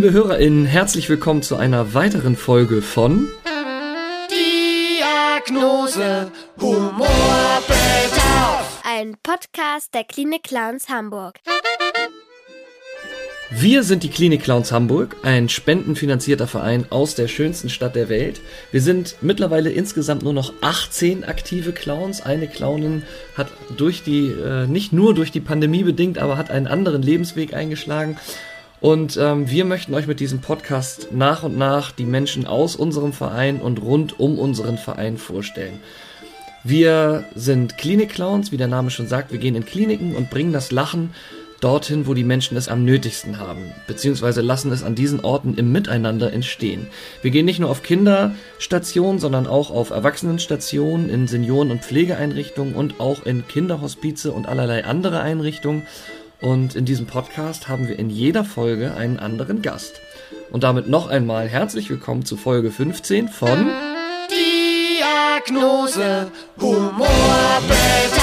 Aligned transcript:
Liebe 0.00 0.14
HörerInnen, 0.14 0.64
herzlich 0.64 1.10
willkommen 1.10 1.42
zu 1.42 1.56
einer 1.56 1.92
weiteren 1.92 2.34
Folge 2.34 2.80
von 2.80 3.28
Diagnose 4.30 6.32
Humorbedarf. 6.58 7.10
Ein 8.82 9.16
Podcast 9.22 9.92
der 9.92 10.04
Klinik 10.04 10.44
Clowns 10.44 10.88
Hamburg. 10.88 11.34
Wir 13.50 13.82
sind 13.82 14.02
die 14.02 14.08
Klinik 14.08 14.44
Clowns 14.44 14.72
Hamburg, 14.72 15.16
ein 15.22 15.50
spendenfinanzierter 15.50 16.46
Verein 16.46 16.86
aus 16.88 17.14
der 17.14 17.28
schönsten 17.28 17.68
Stadt 17.68 17.94
der 17.94 18.08
Welt. 18.08 18.40
Wir 18.72 18.80
sind 18.80 19.16
mittlerweile 19.20 19.68
insgesamt 19.68 20.22
nur 20.22 20.32
noch 20.32 20.54
18 20.62 21.24
aktive 21.24 21.72
Clowns. 21.72 22.22
Eine 22.22 22.48
Clownin 22.48 23.02
hat 23.36 23.48
durch 23.76 24.02
die, 24.02 24.28
äh, 24.28 24.66
nicht 24.66 24.94
nur 24.94 25.14
durch 25.14 25.30
die 25.30 25.40
Pandemie 25.40 25.82
bedingt, 25.82 26.16
aber 26.16 26.38
hat 26.38 26.50
einen 26.50 26.68
anderen 26.68 27.02
Lebensweg 27.02 27.52
eingeschlagen. 27.52 28.16
Und 28.80 29.18
ähm, 29.20 29.50
wir 29.50 29.64
möchten 29.64 29.94
euch 29.94 30.06
mit 30.06 30.20
diesem 30.20 30.40
Podcast 30.40 31.08
nach 31.12 31.42
und 31.42 31.58
nach 31.58 31.90
die 31.90 32.06
Menschen 32.06 32.46
aus 32.46 32.76
unserem 32.76 33.12
Verein 33.12 33.60
und 33.60 33.82
rund 33.82 34.18
um 34.18 34.38
unseren 34.38 34.78
Verein 34.78 35.18
vorstellen. 35.18 35.80
Wir 36.64 37.24
sind 37.34 37.78
Klinik-Clowns, 37.78 38.52
wie 38.52 38.56
der 38.56 38.68
Name 38.68 38.90
schon 38.90 39.06
sagt. 39.06 39.32
Wir 39.32 39.38
gehen 39.38 39.54
in 39.54 39.64
Kliniken 39.64 40.14
und 40.14 40.30
bringen 40.30 40.52
das 40.52 40.70
Lachen 40.70 41.14
dorthin, 41.60 42.06
wo 42.06 42.14
die 42.14 42.24
Menschen 42.24 42.56
es 42.56 42.68
am 42.68 42.84
nötigsten 42.84 43.38
haben, 43.38 43.72
beziehungsweise 43.86 44.40
lassen 44.40 44.72
es 44.72 44.82
an 44.82 44.94
diesen 44.94 45.20
Orten 45.20 45.56
im 45.56 45.72
Miteinander 45.72 46.32
entstehen. 46.32 46.86
Wir 47.22 47.30
gehen 47.30 47.44
nicht 47.44 47.60
nur 47.60 47.70
auf 47.70 47.82
Kinderstationen, 47.82 49.18
sondern 49.18 49.46
auch 49.46 49.70
auf 49.70 49.90
Erwachsenenstationen, 49.90 51.10
in 51.10 51.28
Senioren- 51.28 51.70
und 51.70 51.84
Pflegeeinrichtungen 51.84 52.74
und 52.74 52.98
auch 52.98 53.26
in 53.26 53.46
Kinderhospize 53.46 54.32
und 54.32 54.48
allerlei 54.48 54.84
andere 54.84 55.20
Einrichtungen. 55.20 55.82
Und 56.40 56.74
in 56.74 56.86
diesem 56.86 57.06
Podcast 57.06 57.68
haben 57.68 57.86
wir 57.86 57.98
in 57.98 58.08
jeder 58.08 58.44
Folge 58.44 58.94
einen 58.94 59.18
anderen 59.18 59.60
Gast. 59.60 60.00
Und 60.50 60.64
damit 60.64 60.88
noch 60.88 61.08
einmal 61.08 61.48
herzlich 61.48 61.90
willkommen 61.90 62.24
zu 62.24 62.36
Folge 62.36 62.70
15 62.70 63.28
von 63.28 63.70
Diagnose 64.30 66.30
Humorbedarf. 66.58 68.19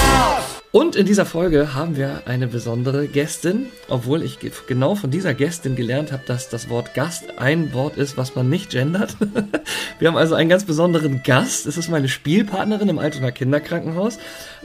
Und 0.70 0.96
in 0.96 1.06
dieser 1.06 1.24
Folge 1.24 1.74
haben 1.74 1.96
wir 1.96 2.22
eine 2.26 2.46
besondere 2.46 3.08
Gästin, 3.08 3.68
obwohl 3.88 4.22
ich 4.22 4.38
ge- 4.38 4.52
genau 4.66 4.94
von 4.96 5.10
dieser 5.10 5.32
Gästin 5.32 5.76
gelernt 5.76 6.12
habe, 6.12 6.24
dass 6.26 6.50
das 6.50 6.68
Wort 6.68 6.92
Gast 6.92 7.38
ein 7.38 7.72
Wort 7.72 7.96
ist, 7.96 8.18
was 8.18 8.34
man 8.34 8.50
nicht 8.50 8.70
gendert. 8.70 9.16
wir 9.98 10.08
haben 10.08 10.18
also 10.18 10.34
einen 10.34 10.50
ganz 10.50 10.64
besonderen 10.64 11.22
Gast. 11.22 11.66
Es 11.66 11.78
ist 11.78 11.88
meine 11.88 12.10
Spielpartnerin 12.10 12.90
im 12.90 12.98
Altonaer 12.98 13.32
Kinderkrankenhaus. 13.32 14.18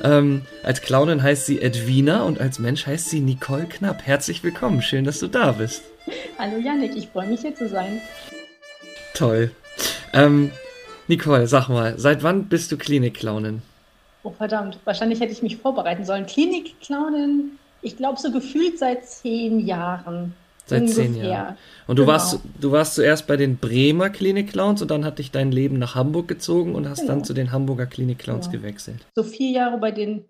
Ähm, 0.03 0.41
als 0.61 0.81
Clownin 0.81 1.23
heißt 1.23 1.45
sie 1.45 1.61
Edwina 1.61 2.23
und 2.23 2.41
als 2.41 2.59
Mensch 2.59 2.85
heißt 2.85 3.09
sie 3.09 3.21
Nicole 3.21 3.65
Knapp. 3.67 4.01
Herzlich 4.05 4.43
willkommen, 4.43 4.81
schön, 4.81 5.05
dass 5.05 5.19
du 5.19 5.27
da 5.27 5.53
bist. 5.53 5.83
Hallo 6.37 6.57
Janik, 6.57 6.97
ich 6.97 7.07
freue 7.07 7.27
mich 7.27 7.41
hier 7.41 7.55
zu 7.55 7.69
sein. 7.69 8.01
Toll. 9.13 9.51
Ähm, 10.11 10.51
Nicole, 11.07 11.47
sag 11.47 11.69
mal, 11.69 11.97
seit 11.97 12.23
wann 12.23 12.49
bist 12.49 12.73
du 12.73 12.77
Klinik-Clownin? 12.77 13.61
Oh 14.23 14.29
verdammt, 14.31 14.79
wahrscheinlich 14.85 15.19
hätte 15.19 15.33
ich 15.33 15.41
mich 15.43 15.57
vorbereiten 15.57 16.05
sollen. 16.05 16.25
Klinik-Clownin, 16.25 17.59
ich 17.81 17.97
glaube 17.97 18.19
so 18.19 18.31
gefühlt 18.31 18.79
seit 18.79 19.05
zehn 19.05 19.59
Jahren. 19.59 20.33
Seit 20.65 20.89
zehn 20.89 21.07
ungefähr. 21.07 21.29
Jahren. 21.29 21.57
Und 21.87 21.99
du 21.99 22.03
Genau. 22.03 22.13
warst, 22.13 22.39
du 22.61 22.71
warst 22.71 22.95
zuerst 22.95 23.27
bei 23.27 23.35
den 23.35 23.57
Bremer 23.57 24.09
Klinik-Clowns 24.09 24.81
und 24.81 24.89
dann 24.91 25.03
hat 25.03 25.19
dich 25.19 25.31
dein 25.31 25.51
Leben 25.51 25.77
nach 25.77 25.95
Hamburg 25.95 26.29
gezogen 26.29 26.73
und 26.73 26.87
hast 26.87 27.01
Genau. 27.01 27.13
dann 27.15 27.23
zu 27.25 27.33
den 27.33 27.51
Hamburger 27.51 27.85
Klinik-Clowns 27.85 28.49
Genau. 28.49 28.61
gewechselt. 28.61 29.05
So 29.13 29.23
vier 29.23 29.51
Jahre 29.51 29.77
bei 29.77 29.91
den, 29.91 30.23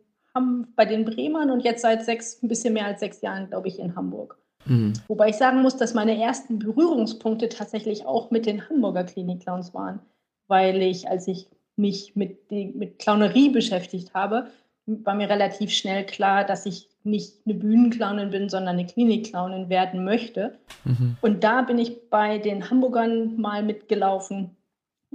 bei 0.76 0.86
den 0.86 1.06
Bremern 1.06 1.52
und 1.52 1.60
jetzt 1.64 1.84
seit 1.84 2.04
sechs, 2.04 2.42
ein 2.42 2.48
bisschen 2.48 2.74
mehr 2.74 2.88
als 2.88 3.00
sechs 3.00 3.22
Jahren, 3.22 3.48
glaube 3.50 3.68
ich, 3.68 3.78
in 3.78 3.96
Hamburg. 3.96 4.36
Mhm. 4.66 4.94
Wobei 5.08 5.30
ich 5.30 5.36
sagen 5.36 5.62
muss, 5.62 5.78
dass 5.78 5.94
meine 5.94 6.20
ersten 6.20 6.58
Berührungspunkte 6.58 7.50
tatsächlich 7.50 8.08
auch 8.08 8.32
mit 8.32 8.48
den 8.48 8.68
Hamburger 8.68 9.04
Klinik-Clowns 9.04 9.76
waren. 9.76 10.00
Weil 10.48 10.82
ich, 10.82 11.08
als 11.08 11.28
ich 11.28 11.48
mich 11.76 12.16
mit, 12.16 12.52
mit 12.52 13.00
Clownerie 13.00 13.50
beschäftigt 13.50 14.14
habe, 14.14 14.48
war 14.86 15.16
mir 15.16 15.30
relativ 15.30 15.72
schnell 15.72 16.06
klar, 16.06 16.44
dass 16.44 16.66
ich 16.66 16.90
nicht 17.04 17.36
eine 17.46 17.56
Bühnenclownin 17.56 18.30
bin, 18.30 18.50
sondern 18.50 18.76
eine 18.78 18.86
Klinik-Clownin 18.86 19.70
werden 19.70 20.04
möchte. 20.04 20.58
Mhm. 20.84 21.18
Und 21.22 21.44
da 21.44 21.62
bin 21.62 21.80
ich 21.80 22.10
bei 22.10 22.38
den 22.38 22.70
Hamburgern 22.70 23.38
mal 23.40 23.64
mitgelaufen 23.64 24.52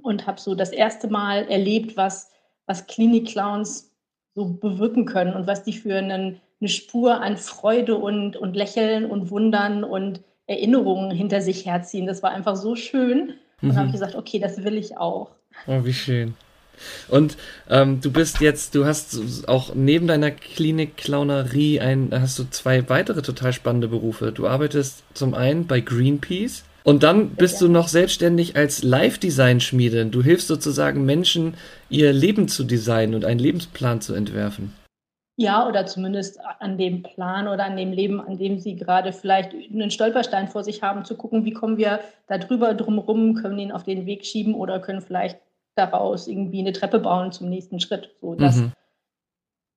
und 0.03 0.27
habe 0.27 0.41
so 0.41 0.55
das 0.55 0.71
erste 0.71 1.09
Mal 1.09 1.47
erlebt, 1.49 1.97
was, 1.97 2.31
was 2.67 2.87
Klinik-Clowns 2.87 3.91
so 4.35 4.47
bewirken 4.47 5.05
können 5.05 5.35
und 5.35 5.47
was 5.47 5.65
die 5.65 5.73
für 5.73 5.97
einen, 5.97 6.41
eine 6.61 6.69
Spur 6.69 7.21
an 7.21 7.37
Freude 7.37 7.97
und, 7.97 8.37
und 8.37 8.55
Lächeln 8.57 9.05
und 9.07 9.31
Wundern 9.31 9.85
und 9.85 10.23
Erinnerungen 10.47 11.11
hinter 11.11 11.41
sich 11.41 11.67
herziehen. 11.67 12.07
Das 12.07 12.23
war 12.23 12.31
einfach 12.31 12.57
so 12.57 12.75
schön. 12.75 13.35
Und 13.61 13.71
Mhm. 13.71 13.77
habe 13.77 13.87
ich 13.87 13.93
gesagt, 13.93 14.15
okay, 14.15 14.39
das 14.39 14.63
will 14.63 14.79
ich 14.79 14.97
auch. 14.97 15.31
Oh, 15.67 15.85
wie 15.85 15.93
schön. 15.93 16.35
Und 17.09 17.37
ähm, 17.69 18.01
du 18.01 18.11
bist 18.11 18.41
jetzt, 18.41 18.75
du 18.75 18.85
hast 18.85 19.49
auch 19.49 19.75
neben 19.75 20.07
deiner 20.07 20.31
Klinik-Clownerie 20.31 21.81
ein, 21.81 22.11
hast 22.13 22.39
du 22.39 22.45
zwei 22.51 22.89
weitere 22.89 23.23
total 23.23 23.53
spannende 23.53 23.89
Berufe. 23.89 24.33
Du 24.33 24.47
arbeitest 24.47 25.05
zum 25.15 25.35
einen 25.35 25.67
bei 25.67 25.81
Greenpeace 25.81 26.65
und 26.85 27.03
dann 27.03 27.31
bist 27.31 27.61
du 27.61 27.69
noch 27.69 27.89
selbstständig 27.89 28.57
als 28.57 28.83
Live-Design-Schmiedin. 28.83 30.11
Du 30.11 30.23
hilfst 30.23 30.49
sozusagen 30.49 31.05
Menschen, 31.05 31.55
ihr 31.91 32.13
Leben 32.13 32.49
zu 32.49 32.65
designen 32.65 33.15
und 33.15 33.25
einen 33.25 33.41
Lebensplan 33.41 34.01
zu 34.01 34.15
entwerfen. 34.15 34.73
Ja, 35.41 35.69
oder 35.69 35.87
zumindest 35.87 36.41
an 36.59 36.79
dem 36.79 37.03
Plan 37.05 37.47
oder 37.47 37.65
an 37.65 37.77
dem 37.77 37.93
Leben, 37.93 38.21
an 38.21 38.39
dem 38.39 38.59
Sie 38.59 38.75
gerade 38.75 39.13
vielleicht 39.13 39.53
einen 39.55 39.91
Stolperstein 39.91 40.49
vor 40.49 40.65
sich 40.65 40.83
haben, 40.83 41.05
zu 41.05 41.15
gucken, 41.15 41.45
wie 41.45 41.53
kommen 41.53 41.77
wir 41.77 42.01
da 42.27 42.39
drüber 42.39 42.75
drumherum, 42.75 43.35
können 43.35 43.57
wir 43.57 43.63
ihn 43.63 43.71
auf 43.71 43.85
den 43.85 44.05
Weg 44.05 44.27
schieben 44.27 44.55
oder 44.55 44.81
können 44.81 45.01
vielleicht 45.01 45.39
daraus 45.79 46.27
irgendwie 46.27 46.61
eine 46.61 46.73
Treppe 46.73 46.99
bauen 47.01 47.33
zum 47.33 47.49
nächsten 47.49 47.81
Schritt. 47.81 48.11
So, 48.21 48.35
das, 48.35 48.57
Mhm. 48.57 48.73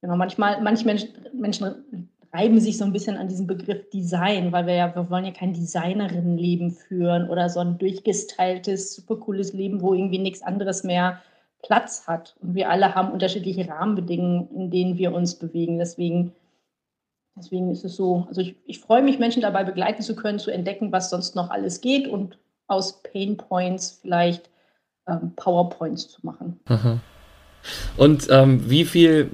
genau, 0.01 0.15
manchmal, 0.15 0.61
manche 0.61 0.85
Menschen, 0.85 1.09
Menschen 1.33 2.09
reiben 2.33 2.59
sich 2.59 2.77
so 2.77 2.85
ein 2.85 2.93
bisschen 2.93 3.17
an 3.17 3.27
diesem 3.27 3.47
Begriff 3.47 3.89
Design, 3.89 4.51
weil 4.51 4.65
wir 4.65 4.73
ja, 4.73 4.95
wir 4.95 5.09
wollen 5.09 5.25
ja 5.25 5.31
kein 5.31 5.53
Designerinnenleben 5.53 6.71
führen 6.71 7.29
oder 7.29 7.49
so 7.49 7.59
ein 7.59 7.77
durchgestyltes, 7.77 8.95
super 8.95 9.17
cooles 9.17 9.53
Leben, 9.53 9.81
wo 9.81 9.93
irgendwie 9.93 10.19
nichts 10.19 10.41
anderes 10.41 10.83
mehr 10.83 11.21
Platz 11.61 12.07
hat. 12.07 12.35
Und 12.41 12.55
wir 12.55 12.69
alle 12.69 12.95
haben 12.95 13.11
unterschiedliche 13.11 13.67
Rahmenbedingungen, 13.67 14.49
in 14.55 14.71
denen 14.71 14.97
wir 14.97 15.13
uns 15.13 15.35
bewegen. 15.35 15.77
Deswegen, 15.77 16.31
deswegen 17.35 17.69
ist 17.69 17.83
es 17.83 17.95
so, 17.97 18.25
also 18.29 18.41
ich, 18.41 18.55
ich 18.65 18.79
freue 18.79 19.03
mich, 19.03 19.19
Menschen 19.19 19.41
dabei 19.41 19.63
begleiten 19.63 20.01
zu 20.01 20.15
können, 20.15 20.39
zu 20.39 20.51
entdecken, 20.51 20.91
was 20.91 21.09
sonst 21.09 21.35
noch 21.35 21.49
alles 21.49 21.81
geht 21.81 22.07
und 22.07 22.37
aus 22.67 23.03
Pain 23.03 23.35
Points 23.35 23.99
vielleicht 24.01 24.49
ähm, 25.11 25.33
PowerPoints 25.35 26.09
zu 26.09 26.19
machen. 26.23 26.59
Aha. 26.65 26.99
Und 27.95 28.27
ähm, 28.31 28.69
wie 28.69 28.85
viel 28.85 29.29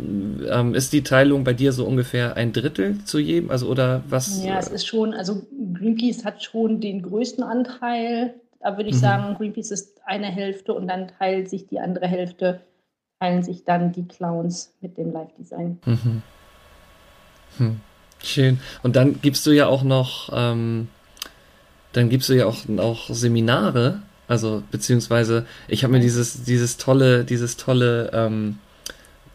ähm, 0.52 0.76
ist 0.76 0.92
die 0.92 1.04
Teilung 1.04 1.44
bei 1.46 1.54
dir 1.54 1.72
so 1.72 1.86
ungefähr 1.86 2.36
ein 2.36 2.52
Drittel 2.52 2.98
zu 3.06 3.20
jedem? 3.20 3.50
Also 3.52 3.68
oder 3.68 4.04
was? 4.10 4.44
Ja, 4.44 4.58
es 4.60 4.68
ist 4.68 4.86
schon, 4.86 5.14
also 5.14 5.44
Greenpeace 5.74 6.26
hat 6.26 6.44
schon 6.44 6.82
den 6.82 7.02
größten 7.04 7.44
Anteil. 7.44 8.34
Da 8.60 8.76
würde 8.76 8.90
ich 8.90 8.96
Mhm. 8.96 9.00
sagen, 9.00 9.36
Greenpeace 9.38 9.72
ist 9.72 10.02
eine 10.06 10.28
Hälfte 10.28 10.74
und 10.74 10.88
dann 10.88 11.10
teilt 11.20 11.50
sich 11.50 11.68
die 11.68 11.80
andere 11.80 12.08
Hälfte, 12.08 12.60
teilen 13.22 13.44
sich 13.44 13.64
dann 13.64 13.94
die 13.94 14.06
Clowns 14.08 14.74
mit 14.82 14.98
dem 14.98 15.14
Live-Design. 15.14 15.80
Mhm. 15.86 16.22
Hm. 17.58 17.80
Schön. 18.24 18.60
Und 18.84 18.96
dann 18.96 19.22
gibst 19.22 19.46
du 19.46 19.52
ja 19.52 19.68
auch 19.68 19.84
noch, 19.84 20.32
ähm, 20.34 20.90
dann 21.94 22.10
gibst 22.10 22.28
du 22.30 22.34
ja 22.34 22.46
auch, 22.46 22.58
auch 22.78 23.10
Seminare. 23.10 24.02
Also, 24.28 24.64
beziehungsweise, 24.72 25.46
ich 25.68 25.84
habe 25.84 25.94
mir 25.94 26.00
dieses, 26.00 26.44
dieses 26.44 26.78
tolle, 26.78 27.24
dieses 27.24 27.58
tolle 27.58 28.12
ähm, 28.14 28.58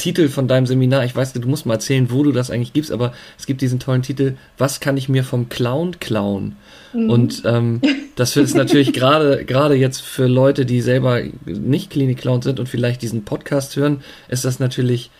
Titel 0.03 0.29
von 0.29 0.49
deinem 0.49 0.67
Seminar, 0.67 1.05
ich 1.05 1.15
weiß 1.15 1.35
nicht, 1.35 1.45
du 1.45 1.49
musst 1.49 1.65
mal 1.65 1.75
erzählen, 1.75 2.11
wo 2.11 2.25
du 2.25 2.33
das 2.33 2.51
eigentlich 2.51 2.73
gibst, 2.73 2.91
aber 2.91 3.13
es 3.39 3.47
gibt 3.47 3.61
diesen 3.61 3.79
tollen 3.79 4.03
Titel, 4.03 4.35
Was 4.59 4.81
kann 4.81 4.97
ich 4.97 5.09
mir 5.09 5.23
vom 5.23 5.49
Clown 5.49 6.01
klauen? 6.01 6.57
Mhm. 6.93 7.11
Und 7.11 7.43
ähm, 7.45 7.81
das 8.17 8.37
ist 8.37 8.57
natürlich 8.57 8.93
gerade 8.93 9.45
gerade 9.45 9.77
jetzt 9.77 10.03
für 10.03 10.27
Leute, 10.27 10.67
die 10.67 10.81
selber 10.81 11.23
nicht 11.47 11.91
Klinik-Clown 11.91 12.43
sind 12.43 12.59
und 12.59 12.69
vielleicht 12.69 13.01
diesen 13.01 13.25
Podcast 13.25 13.77
hören, 13.77 14.03
ist 14.29 14.45
das 14.45 14.59
natürlich, 14.59 15.11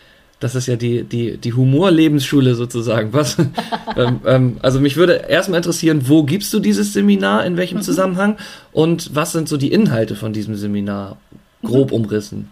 das 0.43 0.55
ist 0.55 0.67
ja 0.67 0.75
die, 0.75 1.03
die, 1.03 1.37
die 1.37 1.53
Humor-Lebensschule 1.53 2.55
sozusagen. 2.55 3.13
Was? 3.13 3.37
ähm, 3.97 4.19
ähm, 4.25 4.57
also 4.61 4.79
mich 4.79 4.97
würde 4.97 5.25
erstmal 5.29 5.57
interessieren, 5.57 6.09
wo 6.09 6.23
gibst 6.23 6.53
du 6.53 6.59
dieses 6.59 6.93
Seminar, 6.93 7.45
in 7.45 7.55
welchem 7.55 7.81
Zusammenhang 7.81 8.37
und 8.73 9.15
was 9.15 9.31
sind 9.31 9.47
so 9.47 9.57
die 9.57 9.71
Inhalte 9.71 10.15
von 10.15 10.33
diesem 10.33 10.55
Seminar? 10.55 11.17
Grob 11.63 11.93
umrissen. 11.93 12.49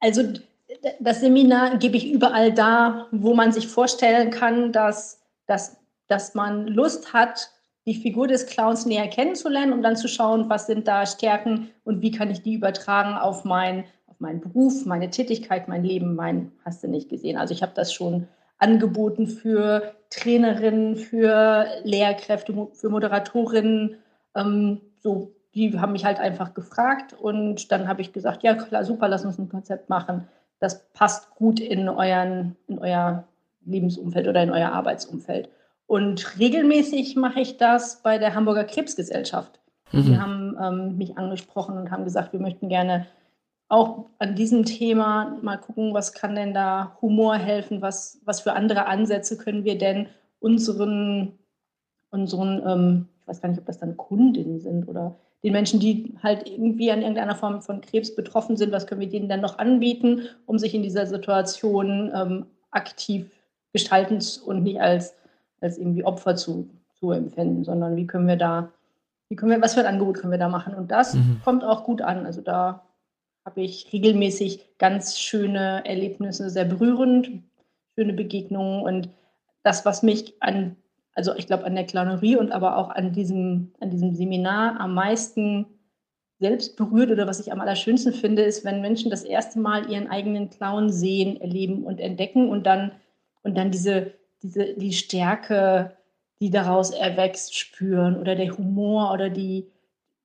Also 0.00 0.22
das 0.98 1.20
Seminar 1.20 1.76
gebe 1.76 1.96
ich 1.96 2.10
überall 2.10 2.52
da, 2.52 3.06
wo 3.10 3.34
man 3.34 3.52
sich 3.52 3.68
vorstellen 3.68 4.30
kann, 4.30 4.72
dass, 4.72 5.20
dass, 5.46 5.76
dass 6.08 6.34
man 6.34 6.66
Lust 6.66 7.12
hat, 7.12 7.50
die 7.86 7.94
Figur 7.94 8.28
des 8.28 8.46
Clowns 8.46 8.86
näher 8.86 9.08
kennenzulernen 9.08 9.74
und 9.74 9.82
dann 9.82 9.96
zu 9.96 10.08
schauen, 10.08 10.48
was 10.48 10.66
sind 10.66 10.88
da 10.88 11.04
Stärken 11.04 11.70
und 11.84 12.00
wie 12.00 12.10
kann 12.10 12.30
ich 12.30 12.40
die 12.40 12.54
übertragen 12.54 13.14
auf, 13.14 13.44
mein, 13.44 13.84
auf 14.14 14.20
meinen 14.20 14.40
Beruf, 14.40 14.86
meine 14.86 15.10
Tätigkeit, 15.10 15.68
mein 15.68 15.84
Leben, 15.84 16.14
mein 16.14 16.52
hast 16.64 16.82
du 16.82 16.88
nicht 16.88 17.08
gesehen. 17.08 17.36
Also 17.36 17.52
ich 17.52 17.62
habe 17.62 17.72
das 17.74 17.92
schon 17.92 18.28
angeboten 18.58 19.26
für 19.26 19.94
Trainerinnen, 20.10 20.96
für 20.96 21.66
Lehrkräfte, 21.82 22.68
für 22.72 22.88
Moderatorinnen, 22.88 23.96
Ähm, 24.36 24.80
so, 24.98 25.32
die 25.54 25.78
haben 25.78 25.92
mich 25.92 26.04
halt 26.04 26.18
einfach 26.18 26.54
gefragt 26.54 27.12
und 27.12 27.70
dann 27.70 27.86
habe 27.86 28.02
ich 28.02 28.12
gesagt, 28.12 28.42
ja 28.42 28.54
klar, 28.54 28.84
super, 28.84 29.06
lass 29.08 29.24
uns 29.24 29.38
ein 29.38 29.48
Konzept 29.48 29.88
machen. 29.88 30.26
Das 30.58 30.88
passt 30.92 31.30
gut 31.36 31.60
in, 31.60 31.88
euren, 31.88 32.56
in 32.66 32.78
euer 32.78 33.24
Lebensumfeld 33.64 34.26
oder 34.26 34.42
in 34.42 34.50
euer 34.50 34.72
Arbeitsumfeld. 34.72 35.48
Und 35.86 36.38
regelmäßig 36.38 37.14
mache 37.16 37.40
ich 37.40 37.56
das 37.58 38.02
bei 38.02 38.18
der 38.18 38.34
Hamburger 38.34 38.64
Krebsgesellschaft. 38.64 39.60
Mhm. 39.92 40.02
Die 40.02 40.18
haben 40.18 40.56
ähm, 40.60 40.96
mich 40.96 41.16
angesprochen 41.16 41.76
und 41.76 41.90
haben 41.90 42.04
gesagt, 42.04 42.32
wir 42.32 42.40
möchten 42.40 42.68
gerne 42.68 43.06
auch 43.68 44.06
an 44.18 44.34
diesem 44.34 44.64
Thema 44.64 45.38
mal 45.42 45.56
gucken, 45.56 45.94
was 45.94 46.12
kann 46.12 46.34
denn 46.34 46.54
da 46.54 46.96
Humor 47.00 47.36
helfen, 47.36 47.82
was, 47.82 48.20
was 48.24 48.40
für 48.40 48.52
andere 48.52 48.86
Ansätze 48.86 49.36
können 49.36 49.64
wir 49.64 49.78
denn 49.78 50.06
unseren, 50.38 51.38
unseren 52.10 52.62
ähm, 52.66 53.08
ich 53.20 53.28
weiß 53.28 53.40
gar 53.40 53.48
nicht, 53.48 53.58
ob 53.58 53.66
das 53.66 53.78
dann 53.78 53.96
Kundinnen 53.96 54.60
sind 54.60 54.86
oder 54.86 55.16
den 55.42 55.52
Menschen, 55.52 55.80
die 55.80 56.14
halt 56.22 56.48
irgendwie 56.48 56.90
an 56.90 57.00
irgendeiner 57.00 57.34
Form 57.34 57.60
von 57.62 57.80
Krebs 57.80 58.14
betroffen 58.14 58.56
sind, 58.56 58.72
was 58.72 58.86
können 58.86 59.00
wir 59.00 59.08
denen 59.08 59.28
dann 59.28 59.40
noch 59.40 59.58
anbieten, 59.58 60.22
um 60.46 60.58
sich 60.58 60.74
in 60.74 60.82
dieser 60.82 61.06
Situation 61.06 62.12
ähm, 62.14 62.46
aktiv 62.70 63.30
gestalten 63.72 64.20
und 64.46 64.62
nicht 64.62 64.80
als, 64.80 65.14
als 65.60 65.78
irgendwie 65.78 66.04
Opfer 66.04 66.36
zu, 66.36 66.70
zu 66.98 67.10
empfinden, 67.10 67.64
sondern 67.64 67.96
wie 67.96 68.06
können 68.06 68.26
wir 68.26 68.36
da, 68.36 68.70
wie 69.28 69.36
können 69.36 69.52
wir, 69.52 69.60
was 69.60 69.74
für 69.74 69.80
ein 69.80 69.86
Angebot 69.86 70.16
können 70.16 70.30
wir 70.30 70.38
da 70.38 70.48
machen? 70.48 70.74
Und 70.74 70.90
das 70.90 71.14
mhm. 71.14 71.40
kommt 71.44 71.64
auch 71.64 71.84
gut 71.84 72.00
an. 72.00 72.24
Also 72.24 72.40
da 72.40 72.82
habe 73.44 73.62
ich 73.62 73.92
regelmäßig 73.92 74.78
ganz 74.78 75.18
schöne 75.18 75.84
Erlebnisse, 75.84 76.48
sehr 76.50 76.64
berührend, 76.64 77.30
schöne 77.94 78.14
Begegnungen. 78.14 78.82
Und 78.82 79.10
das, 79.62 79.84
was 79.84 80.02
mich 80.02 80.34
an, 80.40 80.76
also 81.14 81.34
ich 81.34 81.46
glaube 81.46 81.64
an 81.64 81.74
der 81.74 81.86
Clownerie 81.86 82.36
und 82.36 82.52
aber 82.52 82.76
auch 82.76 82.90
an 82.90 83.12
diesem, 83.12 83.72
an 83.80 83.90
diesem 83.90 84.14
Seminar 84.14 84.80
am 84.80 84.94
meisten 84.94 85.66
selbst 86.40 86.76
berührt 86.76 87.10
oder 87.10 87.26
was 87.26 87.40
ich 87.40 87.52
am 87.52 87.60
allerschönsten 87.60 88.12
finde, 88.12 88.42
ist, 88.42 88.64
wenn 88.64 88.80
Menschen 88.80 89.10
das 89.10 89.22
erste 89.22 89.60
Mal 89.60 89.90
ihren 89.90 90.08
eigenen 90.08 90.50
Clown 90.50 90.90
sehen, 90.90 91.40
erleben 91.40 91.84
und 91.84 92.00
entdecken 92.00 92.48
und 92.48 92.64
dann, 92.66 92.92
und 93.42 93.56
dann 93.56 93.70
diese, 93.70 94.12
diese, 94.42 94.74
die 94.74 94.92
Stärke, 94.92 95.96
die 96.40 96.50
daraus 96.50 96.90
erwächst, 96.90 97.56
spüren 97.56 98.18
oder 98.18 98.34
der 98.34 98.56
Humor 98.56 99.12
oder 99.12 99.30
die 99.30 99.70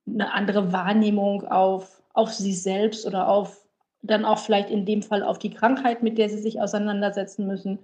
eine 0.07 0.33
andere 0.33 0.73
Wahrnehmung 0.73 1.45
auf 1.45 2.01
auf 2.19 2.33
sie 2.33 2.53
selbst 2.53 3.05
oder 3.05 3.29
auf 3.29 3.65
dann 4.01 4.25
auch 4.25 4.39
vielleicht 4.39 4.69
in 4.69 4.85
dem 4.85 5.01
Fall 5.01 5.23
auf 5.23 5.39
die 5.39 5.49
Krankheit, 5.49 6.03
mit 6.03 6.17
der 6.17 6.29
sie 6.29 6.37
sich 6.37 6.61
auseinandersetzen 6.61 7.47
müssen. 7.47 7.79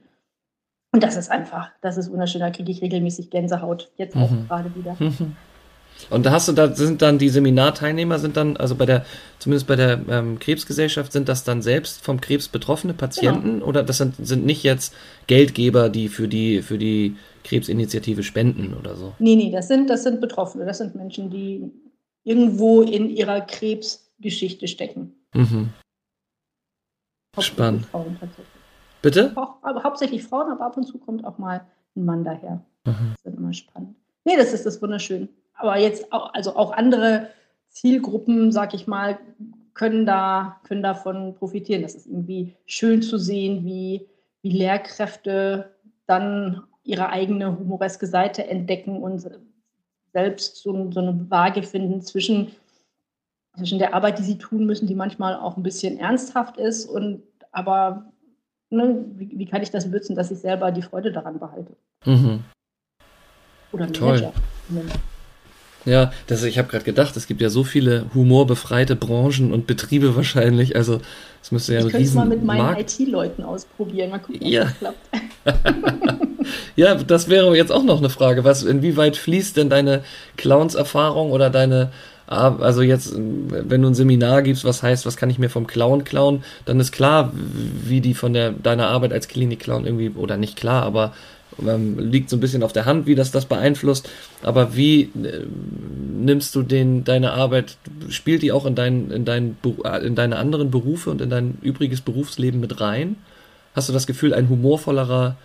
Und 0.92 1.04
das 1.04 1.16
ist 1.16 1.30
einfach, 1.30 1.72
das 1.82 1.98
ist 1.98 2.12
wunderschön. 2.12 2.42
Da 2.42 2.52
kriege 2.52 2.72
ich 2.72 2.82
regelmäßig 2.82 3.30
Gänsehaut, 3.30 3.92
jetzt 3.98 4.16
auch 4.16 4.30
mhm. 4.30 4.48
gerade 4.48 4.76
wieder. 4.76 4.96
Mhm. 5.00 5.36
Und 6.10 6.26
da 6.26 6.32
hast 6.32 6.50
du 6.50 6.52
da 6.52 6.76
sind 6.76 7.02
dann 7.02 7.20
die 7.20 7.30
Seminarteilnehmer 7.30 8.20
sind 8.20 8.36
dann 8.36 8.58
also 8.58 8.76
bei 8.76 8.86
der 8.86 9.06
zumindest 9.40 9.66
bei 9.66 9.78
der 9.78 10.02
ähm, 10.10 10.40
Krebsgesellschaft 10.40 11.14
sind 11.14 11.30
das 11.30 11.46
dann 11.46 11.62
selbst 11.62 12.04
vom 12.04 12.20
Krebs 12.20 12.50
betroffene 12.50 12.94
Patienten 12.94 13.54
genau. 13.54 13.66
oder 13.66 13.82
das 13.82 14.00
sind, 14.00 14.16
sind 14.18 14.46
nicht 14.46 14.64
jetzt 14.64 14.94
Geldgeber, 15.28 15.88
die 15.88 16.10
für 16.10 16.28
die 16.28 16.62
für 16.64 16.78
die 16.78 17.16
Krebsinitiative 17.46 18.24
spenden 18.24 18.74
oder 18.78 18.96
so? 18.96 19.14
Nee, 19.20 19.38
nee, 19.38 19.52
das 19.52 19.70
sind 19.70 19.90
das 19.90 20.04
sind 20.04 20.20
Betroffene, 20.20 20.66
das 20.66 20.80
sind 20.80 20.96
Menschen, 20.96 21.30
die 21.30 21.72
irgendwo 22.26 22.82
in 22.82 23.10
ihrer 23.10 23.40
Krebs 23.40 24.05
Geschichte 24.20 24.68
stecken. 24.68 25.14
Mhm. 25.34 25.70
Spannend. 27.40 27.86
Frauen 27.88 28.18
tatsächlich. 28.20 28.48
Bitte? 29.02 29.32
Auch, 29.36 29.58
aber 29.62 29.84
hauptsächlich 29.84 30.24
Frauen, 30.24 30.52
aber 30.52 30.66
ab 30.66 30.78
und 30.78 30.86
zu 30.86 30.98
kommt 30.98 31.26
auch 31.26 31.38
mal 31.38 31.66
ein 31.96 32.06
Mann 32.06 32.24
daher. 32.24 32.64
Mhm. 32.86 33.14
Das 33.24 33.34
ist 33.34 33.38
immer 33.38 33.54
spannend. 33.54 33.96
Nee, 34.24 34.38
das 34.38 34.54
ist 34.54 34.66
das 34.66 34.82
wunderschön. 34.82 35.30
Aber 35.54 35.78
jetzt 35.78 36.12
auch, 36.12 36.34
also 36.34 36.56
auch 36.56 36.72
andere 36.72 37.30
Zielgruppen, 37.70 38.52
sag 38.52 38.74
ich 38.74 38.88
mal, 38.88 39.20
können, 39.74 40.06
da, 40.06 40.60
können 40.64 40.82
davon 40.82 41.36
profitieren. 41.36 41.82
Das 41.82 41.96
ist 41.96 42.08
irgendwie 42.08 42.56
schön 42.66 43.02
zu 43.02 43.18
sehen, 43.18 43.66
wie, 43.66 44.08
wie 44.42 44.50
Lehrkräfte 44.50 45.76
dann 46.08 46.64
ihre 46.84 47.10
eigene 47.10 47.58
humoreske 47.60 48.08
Seite 48.08 48.48
entdecken 48.48 49.02
und 49.02 49.30
selbst 50.14 50.58
so, 50.58 50.92
so 50.92 51.00
eine 51.00 51.30
Waage 51.30 51.64
finden 51.64 52.02
zwischen 52.02 52.52
zwischen 53.58 53.80
der 53.80 53.94
Arbeit, 53.94 54.20
die 54.20 54.24
sie 54.24 54.38
tun 54.38 54.66
müssen, 54.66 54.88
die 54.88 54.96
manchmal 54.96 55.36
auch 55.36 55.58
ein 55.58 55.64
bisschen 55.64 55.98
ernsthaft 55.98 56.58
ist 56.58 56.86
und 56.86 57.24
aber 57.52 58.12
ne, 58.70 59.06
wie, 59.16 59.32
wie, 59.38 59.46
kann 59.46 59.62
ich 59.62 59.72
das 59.72 59.92
würzen, 59.92 60.16
dass 60.16 60.32
ich 60.32 60.40
selber 60.40 60.72
die 60.72 60.82
Freude 60.82 61.12
daran 61.12 61.40
behalte? 61.40 61.76
Mhm. 62.06 62.44
Oder 63.72 63.92
Toll. 63.92 64.32
Manager. 64.70 65.00
Ja, 65.86 66.12
das, 66.26 66.44
ich 66.44 66.58
habe 66.58 66.68
gerade 66.68 66.84
gedacht, 66.84 67.16
es 67.16 67.28
gibt 67.28 67.42
ja 67.42 67.50
so 67.50 67.64
viele 67.64 68.06
humorbefreite 68.14 68.96
Branchen 68.96 69.54
und 69.54 69.68
Betriebe 69.68 70.16
wahrscheinlich. 70.16 70.76
Also 70.76 71.00
es 71.42 71.52
müsste 71.52 71.76
ja 71.76 71.80
ich 71.80 71.94
ein 71.94 72.02
riesen 72.02 72.16
mal 72.16 72.26
mit 72.26 72.44
meinen 72.44 72.78
IT-Leuten 72.78 73.44
ausprobieren. 73.44 74.10
Mal 74.10 74.20
gucken, 74.20 74.42
ob 74.42 74.48
ja. 74.48 74.64
das 74.64 74.78
klappt. 74.80 75.10
ja, 76.76 76.96
das 76.96 77.30
wäre 77.30 77.56
jetzt 77.56 77.72
auch 77.72 77.84
noch 77.84 78.00
eine 78.00 78.10
Frage. 78.10 78.44
Was, 78.44 78.64
inwieweit 78.64 79.16
fließt 79.16 79.58
denn 79.58 79.70
deine 79.70 80.04
Clowns-Erfahrung 80.38 81.32
oder 81.32 81.52
deine 81.52 81.92
also 82.28 82.82
jetzt, 82.82 83.14
wenn 83.16 83.82
du 83.82 83.88
ein 83.88 83.96
Seminar 83.96 84.42
gibst, 84.42 84.66
was 84.66 84.82
heißt, 84.82 85.06
was 85.06 85.18
kann 85.18 85.30
ich 85.30 85.38
mir 85.38 85.50
vom 85.50 85.68
Clown 85.68 86.04
klauen, 86.04 86.44
dann 86.66 86.80
ist 86.80 86.92
klar, 86.92 87.32
wie 87.34 88.02
die 88.02 88.14
von 88.16 88.34
der 88.34 88.52
deiner 88.52 88.88
Arbeit 88.88 89.14
als 89.14 89.28
Klinik-Clown 89.28 89.86
irgendwie, 89.86 90.10
oder 90.10 90.38
nicht 90.38 90.56
klar, 90.56 90.84
aber 90.84 91.14
ähm, 91.66 92.00
liegt 92.00 92.30
so 92.30 92.38
ein 92.38 92.40
bisschen 92.40 92.64
auf 92.64 92.74
der 92.74 92.86
Hand, 92.86 93.06
wie 93.06 93.16
das 93.16 93.32
das 93.32 93.46
beeinflusst. 93.46 94.10
Aber 94.42 94.76
wie 94.76 95.04
äh, 95.04 95.46
nimmst 96.18 96.56
du 96.56 96.64
den 96.64 97.04
deine 97.04 97.34
Arbeit, 97.34 97.78
spielt 98.10 98.42
die 98.42 98.52
auch 98.52 98.66
in 98.66 98.76
dein, 98.76 99.12
in 99.12 99.26
dein, 99.26 99.58
äh, 99.84 100.06
in 100.06 100.16
deine 100.16 100.38
anderen 100.38 100.72
Berufe 100.72 101.12
und 101.12 101.22
in 101.22 101.30
dein 101.30 101.58
übriges 101.62 102.02
Berufsleben 102.02 102.60
mit 102.60 102.82
rein? 102.82 103.18
Hast 103.76 103.90
du 103.90 103.94
das 103.94 104.08
Gefühl, 104.08 104.34
ein 104.34 104.50
humorvollerer 104.50 105.36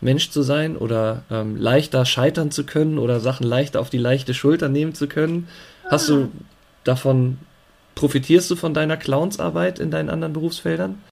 Mensch 0.00 0.30
zu 0.30 0.42
sein 0.42 0.76
oder 0.76 1.22
ähm, 1.30 1.56
leichter 1.56 2.04
scheitern 2.04 2.50
zu 2.50 2.64
können 2.64 2.98
oder 2.98 3.20
Sachen 3.20 3.46
leichter 3.46 3.80
auf 3.80 3.90
die 3.90 3.98
leichte 3.98 4.34
Schulter 4.34 4.68
nehmen 4.68 4.94
zu 4.94 5.06
können? 5.06 5.48
Hast 5.90 6.08
du 6.08 6.30
davon, 6.84 7.38
profitierst 7.94 8.50
du 8.50 8.56
von 8.56 8.74
deiner 8.74 8.96
Clownsarbeit 8.96 9.78
in 9.78 9.90
deinen 9.90 10.10
anderen 10.10 10.32
Berufsfeldern? 10.32 11.02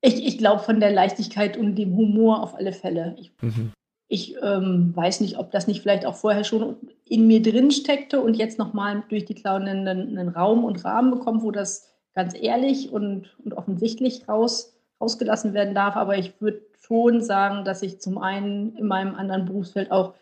Ich, 0.00 0.24
ich 0.24 0.38
glaube 0.38 0.62
von 0.62 0.80
der 0.80 0.92
Leichtigkeit 0.92 1.56
und 1.56 1.76
dem 1.76 1.96
Humor 1.96 2.42
auf 2.42 2.54
alle 2.54 2.72
Fälle. 2.72 3.16
Ich, 3.18 3.32
mhm. 3.40 3.72
ich 4.08 4.36
ähm, 4.42 4.92
weiß 4.94 5.20
nicht, 5.20 5.38
ob 5.38 5.50
das 5.50 5.66
nicht 5.66 5.82
vielleicht 5.82 6.06
auch 6.06 6.14
vorher 6.14 6.44
schon 6.44 6.76
in 7.04 7.26
mir 7.26 7.42
drin 7.42 7.70
steckte 7.70 8.20
und 8.20 8.34
jetzt 8.34 8.58
nochmal 8.58 9.02
durch 9.08 9.24
die 9.24 9.34
Clown 9.34 9.62
einen, 9.62 9.88
einen, 9.88 10.28
Raum 10.28 10.64
und 10.64 10.84
Rahmen 10.84 11.10
bekommt, 11.10 11.42
wo 11.42 11.50
das 11.50 11.92
ganz 12.14 12.34
ehrlich 12.40 12.92
und, 12.92 13.36
und 13.44 13.54
offensichtlich 13.54 14.28
raus, 14.28 14.76
rausgelassen 15.00 15.52
werden 15.52 15.74
darf. 15.74 15.96
Aber 15.96 16.16
ich 16.16 16.40
würde 16.40 16.62
schon 16.80 17.20
sagen, 17.20 17.64
dass 17.64 17.82
ich 17.82 18.00
zum 18.00 18.18
einen 18.18 18.76
in 18.76 18.86
meinem 18.86 19.14
anderen 19.14 19.46
Berufsfeld 19.46 19.90
auch 19.90 20.14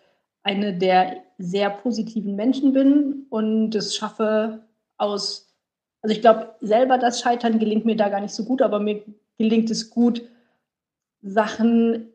eine 0.47 0.73
der 0.73 1.25
sehr 1.39 1.71
positiven 1.71 2.37
Menschen 2.37 2.73
bin 2.73 3.27
und 3.31 3.75
es 3.75 3.97
schaffe 3.97 4.61
aus, 4.97 5.53
also 6.03 6.15
ich 6.15 6.21
glaube, 6.21 6.55
selber 6.61 6.99
das 6.99 7.21
Scheitern 7.21 7.59
gelingt 7.59 7.85
mir 7.85 7.97
da 7.97 8.09
gar 8.09 8.21
nicht 8.21 8.33
so 8.33 8.45
gut, 8.45 8.63
aber 8.63 8.79
mir 8.79 9.03
gelingt 9.39 9.71
es 9.71 9.91
gut, 9.91 10.23
Sachen 11.21 12.11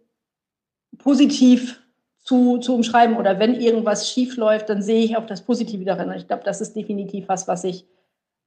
positiv 0.98 1.82
zu, 2.20 2.58
zu 2.60 2.74
umschreiben 2.74 3.18
oder 3.18 3.38
wenn 3.38 3.60
irgendwas 3.60 4.10
schief 4.10 4.38
läuft, 4.38 4.70
dann 4.70 4.82
sehe 4.82 5.04
ich 5.04 5.18
auch 5.18 5.26
das 5.26 5.42
Positive 5.42 5.84
darin. 5.84 6.12
Ich 6.14 6.28
glaube, 6.28 6.44
das 6.46 6.62
ist 6.62 6.74
definitiv 6.74 7.28
was, 7.28 7.50
was 7.50 7.66
ich, 7.66 7.86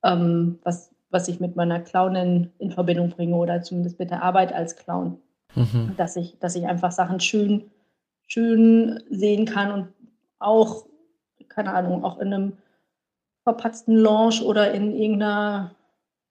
ähm, 0.02 0.60
was, 0.62 0.94
was 1.10 1.28
ich 1.28 1.40
mit 1.40 1.56
meiner 1.56 1.80
Clownin 1.80 2.50
in 2.58 2.70
Verbindung 2.70 3.10
bringe 3.10 3.36
oder 3.36 3.60
zumindest 3.60 3.98
mit 3.98 4.10
der 4.10 4.22
Arbeit 4.22 4.54
als 4.54 4.76
Clown. 4.76 5.18
Mhm. 5.54 5.92
Dass, 5.98 6.16
ich, 6.16 6.38
dass 6.38 6.56
ich 6.56 6.66
einfach 6.66 6.90
Sachen 6.90 7.20
schön 7.20 7.70
schön 8.26 9.02
sehen 9.10 9.46
kann 9.46 9.72
und 9.72 9.88
auch, 10.38 10.86
keine 11.48 11.72
Ahnung, 11.72 12.04
auch 12.04 12.18
in 12.18 12.32
einem 12.32 12.52
verpatzten 13.42 13.94
Lounge 13.96 14.42
oder 14.44 14.72
in 14.72 14.92
irgendeiner 14.92 15.74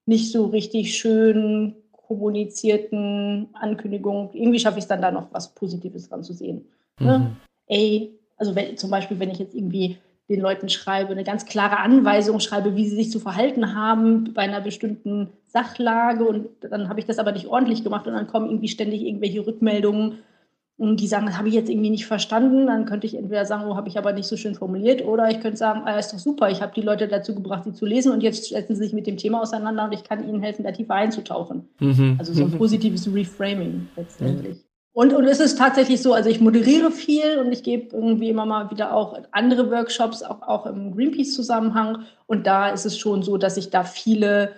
nicht 0.06 0.32
so 0.32 0.48
richtig 0.48 0.98
schön 0.98 1.76
kommunizierten 1.92 3.48
Ankündigung, 3.54 4.32
irgendwie 4.34 4.60
schaffe 4.60 4.78
ich 4.78 4.84
es 4.84 4.88
dann 4.88 5.02
da 5.02 5.12
noch 5.12 5.28
was 5.32 5.56
Positives 5.56 6.10
dran 6.10 6.24
zu 6.24 6.34
sehen. 6.34 6.66
Ne? 7.00 7.20
Mhm. 7.20 7.36
Ey, 7.68 8.20
also 8.38 8.56
wenn, 8.56 8.78
zum 8.78 8.90
Beispiel, 8.90 9.20
wenn 9.20 9.32
ich 9.32 9.40
jetzt 9.40 9.56
irgendwie 9.56 9.98
den 10.30 10.42
Leuten 10.42 10.70
schreibe, 10.70 11.12
eine 11.12 11.24
ganz 11.24 11.46
klare 11.46 11.78
Anweisung 11.78 12.40
schreibe, 12.40 12.76
wie 12.76 12.88
sie 12.88 12.96
sich 12.96 13.12
zu 13.12 13.20
verhalten 13.20 13.76
haben 13.76 14.34
bei 14.34 14.44
einer 14.44 14.62
bestimmten 14.62 15.30
Sachlage 15.46 16.26
und 16.26 16.48
dann 16.62 16.90
habe 16.90 17.00
ich 17.00 17.06
das 17.06 17.20
aber 17.20 17.32
nicht 17.32 17.48
ordentlich 17.48 17.84
gemacht 17.84 18.08
und 18.08 18.14
dann 18.14 18.28
kommen 18.28 18.48
irgendwie 18.48 18.70
ständig 18.70 19.02
irgendwelche 19.02 19.46
Rückmeldungen, 19.46 20.20
und 20.78 21.00
die 21.00 21.08
sagen, 21.08 21.26
das 21.26 21.38
habe 21.38 21.48
ich 21.48 21.54
jetzt 21.54 21.70
irgendwie 21.70 21.92
nicht 21.92 22.06
verstanden, 22.06 22.68
dann 22.68 22.86
könnte 22.86 23.06
ich 23.06 23.16
entweder 23.16 23.46
sagen, 23.46 23.66
oh, 23.68 23.76
habe 23.76 23.90
ich 23.90 23.98
aber 23.98 24.12
nicht 24.12 24.28
so 24.28 24.38
schön 24.38 24.56
formuliert, 24.56 25.06
oder 25.06 25.30
ich 25.30 25.40
könnte 25.40 25.58
sagen, 25.58 25.82
ah, 25.86 25.98
ist 25.98 26.14
doch 26.14 26.20
super, 26.20 26.50
ich 26.50 26.62
habe 26.62 26.74
die 26.76 26.82
Leute 26.82 27.08
dazu 27.08 27.36
gebracht, 27.36 27.64
sie 27.66 27.74
zu 27.74 27.86
lesen 27.86 28.12
und 28.12 28.24
jetzt 28.24 28.50
setzen 28.50 28.76
sie 28.76 28.84
sich 28.84 28.94
mit 28.94 29.08
dem 29.08 29.18
Thema 29.18 29.42
auseinander 29.42 29.86
und 29.86 29.94
ich 29.94 30.04
kann 30.04 30.28
ihnen 30.28 30.42
helfen, 30.42 30.64
da 30.64 30.72
tiefer 30.72 30.96
einzutauchen. 30.96 31.70
Mhm. 31.80 32.16
Also 32.18 32.34
so 32.34 32.44
ein 32.44 32.52
mhm. 32.52 32.58
positives 32.58 33.08
Reframing 33.14 33.88
letztendlich. 33.96 34.58
Und, 34.94 35.12
und 35.12 35.26
es 35.26 35.40
ist 35.40 35.58
tatsächlich 35.58 36.02
so, 36.02 36.14
also 36.14 36.30
ich 36.30 36.40
moderiere 36.40 36.92
viel 36.92 37.40
und 37.40 37.52
ich 37.52 37.64
gebe 37.64 37.96
irgendwie 37.96 38.30
immer 38.30 38.46
mal 38.46 38.70
wieder 38.70 38.96
auch 38.96 39.20
andere 39.32 39.72
Workshops, 39.72 40.22
auch, 40.22 40.44
auch 40.44 40.68
im 40.68 40.96
Greenpeace-Zusammenhang. 40.96 42.04
Und 42.28 42.46
da 42.46 42.70
ist 42.70 42.86
es 42.86 42.98
schon 42.98 43.24
so, 43.24 43.38
dass 43.38 43.58
ich 43.58 43.72
da 43.72 43.84
viele, 43.84 44.54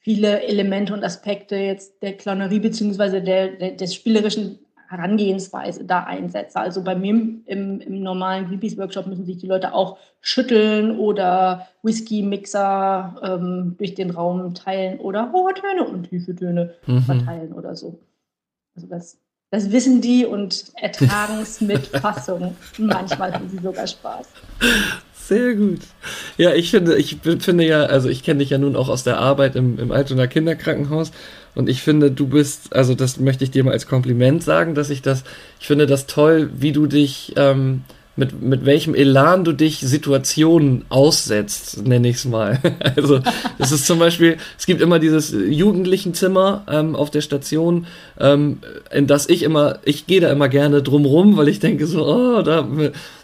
viele 0.00 0.42
Elemente 0.42 0.92
und 0.92 1.04
Aspekte 1.04 1.54
jetzt 1.54 2.02
der 2.02 2.16
Clownerie 2.16 2.58
beziehungsweise 2.58 3.22
der, 3.22 3.50
der, 3.50 3.70
des 3.72 3.94
spielerischen 3.94 4.58
Herangehensweise 4.88 5.84
da 5.84 6.04
einsetze. 6.04 6.58
Also 6.58 6.82
bei 6.82 6.94
mir 6.94 7.10
im, 7.10 7.80
im 7.80 8.02
normalen 8.02 8.46
Greenpeace-Workshop 8.46 9.06
müssen 9.06 9.24
sich 9.24 9.38
die 9.38 9.46
Leute 9.46 9.74
auch 9.74 9.98
schütteln 10.20 10.98
oder 10.98 11.68
Whisky-Mixer 11.82 13.16
ähm, 13.22 13.74
durch 13.78 13.94
den 13.94 14.10
Raum 14.10 14.54
teilen 14.54 14.98
oder 14.98 15.32
hohe 15.32 15.54
Töne 15.54 15.84
und 15.84 16.08
tiefe 16.08 16.34
Töne 16.34 16.74
mhm. 16.86 17.02
verteilen 17.02 17.52
oder 17.52 17.74
so. 17.74 17.98
Also 18.74 18.86
das 18.88 19.18
das 19.50 19.70
wissen 19.70 20.00
die 20.00 20.26
und 20.26 20.72
ertragen 20.74 21.38
es 21.40 21.60
mit 21.60 21.86
Fassung. 22.02 22.56
Manchmal 22.78 23.32
haben 23.32 23.48
sie 23.48 23.58
sogar 23.58 23.86
Spaß. 23.86 24.28
Sehr 25.26 25.56
gut. 25.56 25.80
Ja, 26.36 26.54
ich 26.54 26.70
finde, 26.70 26.96
ich 26.96 27.16
finde 27.40 27.66
ja, 27.66 27.82
also 27.86 28.08
ich 28.08 28.22
kenne 28.22 28.38
dich 28.38 28.50
ja 28.50 28.58
nun 28.58 28.76
auch 28.76 28.88
aus 28.88 29.02
der 29.02 29.18
Arbeit 29.18 29.56
im, 29.56 29.76
im 29.76 29.90
Altonaer 29.90 30.28
Kinderkrankenhaus 30.28 31.10
und 31.56 31.68
ich 31.68 31.82
finde, 31.82 32.12
du 32.12 32.28
bist, 32.28 32.72
also 32.76 32.94
das 32.94 33.18
möchte 33.18 33.42
ich 33.42 33.50
dir 33.50 33.64
mal 33.64 33.72
als 33.72 33.88
Kompliment 33.88 34.44
sagen, 34.44 34.76
dass 34.76 34.88
ich 34.88 35.02
das, 35.02 35.24
ich 35.58 35.66
finde 35.66 35.88
das 35.88 36.06
toll, 36.06 36.50
wie 36.56 36.70
du 36.70 36.86
dich 36.86 37.32
ähm, 37.34 37.82
mit, 38.16 38.40
mit 38.40 38.64
welchem 38.64 38.94
Elan 38.94 39.44
du 39.44 39.52
dich 39.52 39.78
Situationen 39.80 40.86
aussetzt, 40.88 41.86
nenne 41.86 42.08
ich 42.08 42.16
es 42.16 42.24
mal. 42.24 42.58
Also 42.96 43.20
es 43.58 43.72
ist 43.72 43.86
zum 43.86 43.98
Beispiel, 43.98 44.38
es 44.58 44.64
gibt 44.64 44.80
immer 44.80 44.98
dieses 44.98 45.32
Jugendlichenzimmer 45.32 46.64
ähm, 46.68 46.96
auf 46.96 47.10
der 47.10 47.20
Station, 47.20 47.86
ähm, 48.18 48.58
in 48.90 49.06
das 49.06 49.28
ich 49.28 49.42
immer, 49.42 49.80
ich 49.84 50.06
gehe 50.06 50.20
da 50.20 50.30
immer 50.30 50.48
gerne 50.48 50.82
drumrum, 50.82 51.36
weil 51.36 51.48
ich 51.48 51.60
denke 51.60 51.86
so, 51.86 52.06
oh, 52.06 52.42
da, 52.42 52.66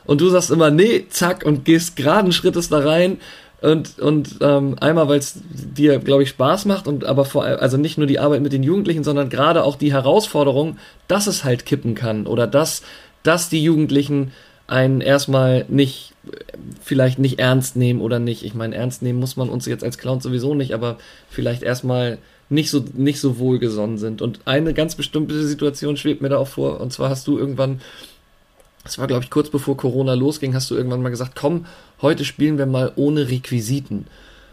und 0.05 0.21
du 0.21 0.29
sagst 0.29 0.51
immer, 0.51 0.71
nee, 0.71 1.07
zack, 1.09 1.45
und 1.47 1.65
gehst 1.65 1.97
geraden 1.97 2.33
Schrittes 2.33 2.69
da 2.69 2.81
rein 2.81 3.19
und 3.63 4.01
und 4.01 4.39
ähm, 4.41 4.77
einmal 4.81 5.09
weil 5.09 5.21
es 5.21 5.41
dir 5.53 5.99
glaube 6.01 6.25
ich 6.25 6.31
Spaß 6.31 6.65
macht 6.65 6.89
und 6.89 7.05
aber 7.05 7.25
vor 7.25 7.45
allem 7.45 7.61
also 7.61 7.77
nicht 7.77 7.97
nur 7.97 8.09
die 8.09 8.19
Arbeit 8.19 8.43
mit 8.43 8.53
den 8.53 8.65
Jugendlichen 8.65 9.05
sondern 9.05 9.31
gerade 9.31 9.63
auch 9.63 9.77
die 9.77 9.93
Herausforderung 9.93 10.79
dass 11.07 11.29
es 11.29 11.45
halt 11.45 11.65
kippen 11.65 11.95
kann 11.95 12.27
oder 12.27 12.49
dass 12.49 12.83
dass 13.23 13.49
die 13.49 13.63
Jugendlichen 13.63 14.33
einen 14.73 15.01
erstmal 15.01 15.67
nicht, 15.69 16.15
vielleicht 16.83 17.19
nicht 17.19 17.39
ernst 17.39 17.77
nehmen 17.77 18.01
oder 18.01 18.19
nicht. 18.19 18.45
Ich 18.45 18.55
meine, 18.55 18.75
ernst 18.75 19.03
nehmen 19.03 19.21
muss 19.21 19.37
man 19.37 19.49
uns 19.49 19.67
jetzt 19.67 19.85
als 19.85 19.99
Clown 19.99 20.21
sowieso 20.21 20.55
nicht, 20.55 20.73
aber 20.75 20.99
vielleicht 21.31 21.63
erstmal 21.63 22.19
nicht 22.49 22.71
so, 22.71 22.85
nicht 22.95 23.21
so 23.21 23.39
wohlgesonnen 23.39 23.99
sind. 23.99 24.23
Und 24.23 24.41
eine 24.45 24.75
ganz 24.75 24.95
bestimmte 24.95 25.43
Situation 25.47 25.97
schwebt 25.97 26.23
mir 26.23 26.29
da 26.29 26.39
auch 26.39 26.49
vor. 26.49 26.81
Und 26.81 26.93
zwar 26.93 27.09
hast 27.09 27.27
du 27.27 27.39
irgendwann, 27.39 27.81
das 28.85 28.99
war 28.99 29.07
glaube 29.07 29.25
ich 29.25 29.31
kurz 29.31 29.51
bevor 29.51 29.77
Corona 29.77 30.15
losging, 30.15 30.55
hast 30.55 30.71
du 30.71 30.75
irgendwann 30.75 31.03
mal 31.03 31.11
gesagt, 31.11 31.33
komm, 31.35 31.67
heute 32.03 32.25
spielen 32.25 32.59
wir 32.59 32.67
mal 32.67 32.93
ohne 32.97 33.29
Requisiten. 33.29 34.07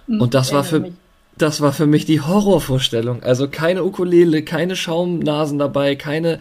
Mhm, 0.08 0.22
Und 0.22 0.34
das 0.34 0.54
war 0.54 0.64
für, 0.64 0.80
mich. 0.80 0.94
das 1.38 1.62
war 1.62 1.74
für 1.74 1.88
mich 1.88 2.06
die 2.06 2.22
Horrorvorstellung. 2.22 3.24
Also 3.24 3.48
keine 3.50 3.84
Ukulele, 3.84 4.44
keine 4.44 4.76
Schaumnasen 4.76 5.60
dabei, 5.60 5.96
keine, 5.96 6.40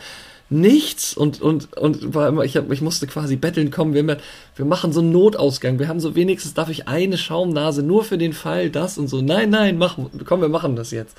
nichts 0.50 1.14
und 1.14 1.42
und 1.42 1.76
und 1.76 2.14
war 2.14 2.28
immer 2.28 2.44
ich 2.44 2.56
hab, 2.56 2.70
ich 2.72 2.80
musste 2.80 3.06
quasi 3.06 3.36
betteln 3.36 3.70
kommen 3.70 3.92
wir, 3.92 4.18
wir 4.56 4.64
machen 4.64 4.92
so 4.92 5.00
einen 5.00 5.12
Notausgang. 5.12 5.78
Wir 5.78 5.88
haben 5.88 6.00
so 6.00 6.14
wenigstens 6.14 6.54
darf 6.54 6.70
ich 6.70 6.88
eine 6.88 7.18
Schaumnase 7.18 7.82
nur 7.82 8.04
für 8.04 8.18
den 8.18 8.32
Fall 8.32 8.70
das 8.70 8.96
und 8.96 9.08
so. 9.08 9.20
Nein 9.20 9.50
nein 9.50 9.76
mach 9.76 9.98
komm 10.24 10.40
wir 10.40 10.48
machen 10.48 10.76
das 10.76 10.90
jetzt. 10.90 11.18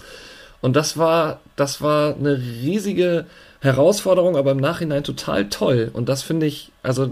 Und 0.61 0.75
das 0.75 0.97
war 0.97 1.41
das 1.55 1.81
war 1.81 2.15
eine 2.15 2.39
riesige 2.39 3.25
Herausforderung 3.61 4.35
aber 4.35 4.51
im 4.51 4.57
Nachhinein 4.57 5.03
total 5.03 5.47
toll. 5.49 5.91
Und 5.93 6.09
das 6.09 6.23
finde 6.23 6.47
ich 6.47 6.71
also 6.81 7.11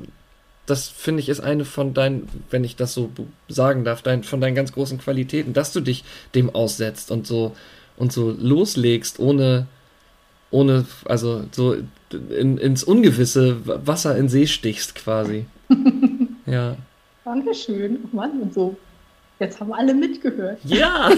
das 0.66 0.90
finde 0.90 1.22
ich 1.22 1.30
ist 1.30 1.40
eine 1.40 1.66
von 1.66 1.94
deinen 1.94 2.28
wenn 2.50 2.64
ich 2.64 2.76
das 2.76 2.96
so 2.96 3.12
sagen 3.48 3.84
darf 3.84 4.02
dein, 4.02 4.24
von 4.24 4.42
deinen 4.42 4.56
ganz 4.56 4.72
großen 4.74 4.98
Qualitäten 4.98 5.54
dass 5.54 5.72
du 5.72 5.82
dich 5.82 6.04
dem 6.34 6.50
aussetzt 6.50 7.12
und 7.12 7.28
so 7.28 7.56
und 7.96 8.12
so 8.12 8.32
loslegst 8.32 9.20
ohne 9.20 9.68
ohne, 10.52 10.86
also 11.06 11.44
so 11.52 11.76
in, 12.12 12.58
ins 12.58 12.84
ungewisse 12.84 13.58
Wasser 13.86 14.18
in 14.18 14.30
See 14.30 14.48
stichst 14.48 14.96
quasi. 14.96 15.46
ja. 16.46 16.78
Dankeschön. 17.26 18.00
Oh 18.04 18.16
Mann, 18.16 18.42
und 18.42 18.54
so. 18.54 18.78
Jetzt 19.40 19.60
haben 19.60 19.72
alle 19.72 19.94
mitgehört. 19.94 20.58
Ja! 20.64 21.12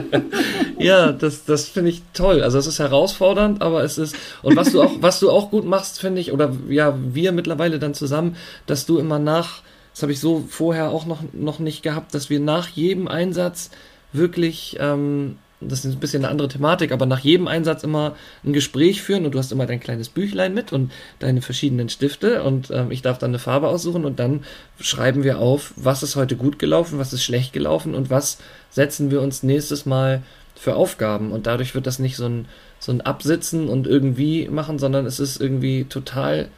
ja, 0.78 1.12
das, 1.12 1.44
das 1.44 1.68
finde 1.68 1.90
ich 1.90 2.02
toll. 2.14 2.42
Also 2.42 2.58
es 2.58 2.66
ist 2.66 2.78
herausfordernd, 2.78 3.60
aber 3.60 3.84
es 3.84 3.98
ist. 3.98 4.16
Und 4.42 4.56
was 4.56 4.72
du 4.72 4.80
auch, 4.80 4.92
was 5.00 5.20
du 5.20 5.30
auch 5.30 5.50
gut 5.50 5.66
machst, 5.66 6.00
finde 6.00 6.22
ich, 6.22 6.32
oder 6.32 6.56
ja, 6.68 6.96
wir 6.98 7.32
mittlerweile 7.32 7.78
dann 7.78 7.92
zusammen, 7.92 8.36
dass 8.66 8.86
du 8.86 8.98
immer 8.98 9.18
nach, 9.18 9.60
das 9.92 10.02
habe 10.02 10.12
ich 10.12 10.20
so 10.20 10.44
vorher 10.48 10.88
auch 10.88 11.04
noch, 11.04 11.22
noch 11.34 11.58
nicht 11.58 11.82
gehabt, 11.82 12.14
dass 12.14 12.30
wir 12.30 12.40
nach 12.40 12.68
jedem 12.68 13.08
Einsatz 13.08 13.70
wirklich 14.12 14.78
ähm, 14.80 15.36
das 15.60 15.84
ist 15.84 15.94
ein 15.94 16.00
bisschen 16.00 16.24
eine 16.24 16.30
andere 16.30 16.48
Thematik, 16.48 16.92
aber 16.92 17.06
nach 17.06 17.18
jedem 17.18 17.48
Einsatz 17.48 17.82
immer 17.82 18.14
ein 18.44 18.52
Gespräch 18.52 19.02
führen 19.02 19.24
und 19.24 19.34
du 19.34 19.38
hast 19.38 19.50
immer 19.50 19.66
dein 19.66 19.80
kleines 19.80 20.08
Büchlein 20.08 20.54
mit 20.54 20.72
und 20.72 20.92
deine 21.18 21.42
verschiedenen 21.42 21.88
Stifte 21.88 22.42
und 22.44 22.70
ähm, 22.70 22.90
ich 22.90 23.02
darf 23.02 23.18
dann 23.18 23.30
eine 23.30 23.38
Farbe 23.38 23.68
aussuchen 23.68 24.04
und 24.04 24.20
dann 24.20 24.44
schreiben 24.80 25.24
wir 25.24 25.38
auf, 25.38 25.72
was 25.76 26.02
ist 26.02 26.16
heute 26.16 26.36
gut 26.36 26.58
gelaufen, 26.58 26.98
was 26.98 27.12
ist 27.12 27.24
schlecht 27.24 27.52
gelaufen 27.52 27.94
und 27.94 28.08
was 28.08 28.38
setzen 28.70 29.10
wir 29.10 29.20
uns 29.20 29.42
nächstes 29.42 29.84
Mal 29.84 30.22
für 30.54 30.76
Aufgaben 30.76 31.32
und 31.32 31.46
dadurch 31.46 31.74
wird 31.74 31.86
das 31.86 31.98
nicht 31.98 32.16
so 32.16 32.26
ein, 32.26 32.46
so 32.78 32.92
ein 32.92 33.00
Absitzen 33.00 33.68
und 33.68 33.86
irgendwie 33.86 34.48
machen, 34.48 34.78
sondern 34.78 35.06
es 35.06 35.18
ist 35.18 35.40
irgendwie 35.40 35.84
total 35.84 36.48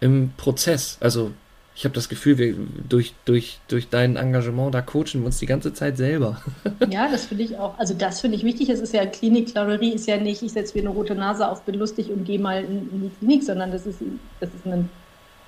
im 0.00 0.32
Prozess. 0.36 0.98
Also 1.00 1.32
ich 1.74 1.84
habe 1.84 1.94
das 1.94 2.08
Gefühl, 2.08 2.38
wir 2.38 2.54
durch, 2.88 3.14
durch, 3.24 3.58
durch 3.68 3.88
dein 3.88 4.16
Engagement, 4.16 4.74
da 4.74 4.82
coachen 4.82 5.20
wir 5.20 5.26
uns 5.26 5.38
die 5.38 5.46
ganze 5.46 5.72
Zeit 5.72 5.96
selber. 5.96 6.42
Ja, 6.90 7.08
das 7.10 7.26
finde 7.26 7.44
ich 7.44 7.56
auch. 7.58 7.78
Also 7.78 7.94
das 7.94 8.20
finde 8.20 8.36
ich 8.36 8.42
wichtig. 8.44 8.68
Es 8.68 8.80
ist 8.80 8.92
ja 8.92 9.06
Klinik-Clownerie 9.06 9.92
ist 9.92 10.06
ja 10.06 10.18
nicht, 10.18 10.42
ich 10.42 10.52
setze 10.52 10.76
mir 10.76 10.82
eine 10.82 10.90
rote 10.90 11.14
Nase 11.14 11.48
auf, 11.48 11.62
bin 11.62 11.76
lustig 11.76 12.10
und 12.10 12.24
gehe 12.24 12.38
mal 12.38 12.62
in, 12.62 12.90
in, 12.90 13.00
die 13.02 13.10
Klinik, 13.18 13.42
sondern 13.42 13.72
das 13.72 13.86
ist, 13.86 14.00
das 14.40 14.50
ist 14.50 14.66
ein, 14.66 14.90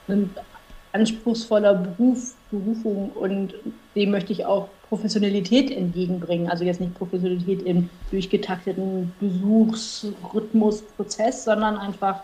ein 0.09 0.31
anspruchsvoller 0.93 1.75
Beruf, 1.75 2.35
Berufung 2.51 3.11
und 3.11 3.53
dem 3.95 4.11
möchte 4.11 4.33
ich 4.33 4.47
auch 4.47 4.71
Professionalität 4.89 5.71
entgegenbringen. 5.71 6.49
Also 6.49 6.65
jetzt 6.65 6.81
nicht 6.81 6.95
Professionalität 6.95 7.61
im 7.63 7.91
durchgetakteten 8.11 9.13
Besuchsrhythmusprozess, 9.21 11.45
sondern 11.45 11.77
einfach 11.77 12.23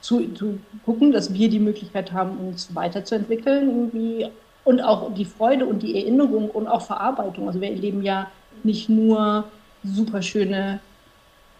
zu, 0.00 0.32
zu 0.34 0.58
gucken, 0.84 1.12
dass 1.12 1.32
wir 1.32 1.48
die 1.48 1.58
Möglichkeit 1.58 2.12
haben, 2.12 2.38
uns 2.38 2.74
weiterzuentwickeln 2.74 3.68
irgendwie 3.68 4.28
und 4.64 4.80
auch 4.80 5.12
die 5.14 5.24
Freude 5.24 5.66
und 5.66 5.82
die 5.82 5.96
Erinnerung 5.96 6.50
und 6.50 6.68
auch 6.68 6.82
Verarbeitung. 6.82 7.46
Also 7.48 7.60
wir 7.60 7.70
erleben 7.70 8.02
ja 8.02 8.30
nicht 8.62 8.88
nur 8.88 9.44
super 9.82 10.22
schöne, 10.22 10.80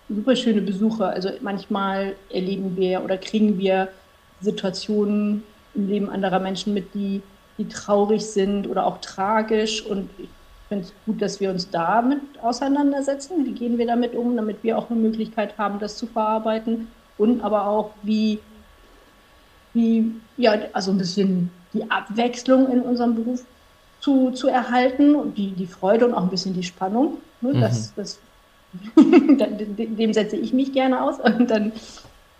super 0.09 0.37
schöne 0.37 0.61
Besuche. 0.61 1.07
Also 1.07 1.30
manchmal 1.40 2.14
erleben 2.30 2.76
wir 2.76 3.02
oder 3.02 3.16
kriegen 3.16 3.59
wir 3.59 3.88
Situationen 4.40 5.42
im 5.75 5.88
Leben 5.88 6.11
anderer 6.11 6.38
Menschen 6.38 6.75
mit, 6.75 6.95
die, 6.95 7.23
die 7.57 7.68
traurig 7.68 8.25
sind 8.25 8.68
oder 8.68 8.87
auch 8.87 8.99
tragisch. 8.99 9.85
Und 9.85 10.11
ich 10.18 10.28
finde 10.68 10.85
es 10.85 10.92
gut, 11.07 11.23
dass 11.23 11.40
wir 11.40 11.50
uns 11.50 11.71
damit 11.71 12.21
auseinandersetzen. 12.42 13.47
Wie 13.47 13.52
gehen 13.52 13.78
wir 13.78 13.87
damit 13.87 14.14
um, 14.14 14.37
damit 14.37 14.62
wir 14.62 14.76
auch 14.76 14.90
eine 14.90 15.00
Möglichkeit 15.00 15.57
haben, 15.57 15.78
das 15.78 15.97
zu 15.97 16.07
verarbeiten 16.07 16.88
und 17.19 17.43
aber 17.43 17.67
auch 17.67 17.91
wie, 18.03 18.39
wie 19.75 20.13
ja, 20.37 20.55
also 20.73 20.93
ein 20.93 20.99
bisschen 20.99 21.51
die 21.73 21.91
Abwechslung 21.91 22.71
in 22.71 22.81
unserem 22.81 23.15
Beruf 23.15 23.45
zu, 24.01 24.31
zu 24.31 24.49
erhalten 24.49 25.15
und 25.15 25.37
die, 25.37 25.51
die 25.51 25.67
Freude 25.67 26.07
und 26.07 26.15
auch 26.15 26.23
ein 26.23 26.31
bisschen 26.31 26.55
die 26.55 26.63
Spannung. 26.63 27.19
Ne? 27.41 27.55
Mhm. 27.55 27.61
Das, 27.61 27.93
das, 27.97 28.21
dem 28.97 30.13
setze 30.13 30.37
ich 30.37 30.53
mich 30.53 30.73
gerne 30.73 31.03
aus 31.03 31.19
und 31.23 31.51
dann 31.51 31.73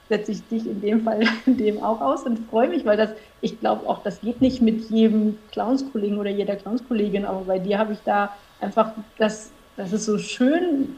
setze 0.09 0.33
ich 0.33 0.47
dich 0.49 0.67
in 0.67 0.81
dem 0.81 1.03
Fall 1.03 1.21
dem 1.45 1.83
auch 1.83 2.01
aus 2.01 2.23
und 2.23 2.39
freue 2.49 2.69
mich, 2.69 2.87
weil 2.87 2.97
das, 2.97 3.11
ich 3.43 3.61
glaube 3.61 3.87
auch, 3.87 4.03
das 4.03 4.21
geht 4.21 4.41
nicht 4.41 4.63
mit 4.63 4.89
jedem 4.91 5.37
Clownskollegen 5.53 6.19
oder 6.19 6.31
jeder 6.31 6.57
Clownskollegin, 6.57 7.27
aber 7.27 7.41
bei 7.41 7.59
dir 7.59 7.79
habe 7.79 7.93
ich 7.93 7.99
da 8.07 8.35
einfach, 8.61 8.93
das, 9.19 9.51
das 9.77 9.93
ist 9.93 10.07
so 10.07 10.17
schön 10.17 10.97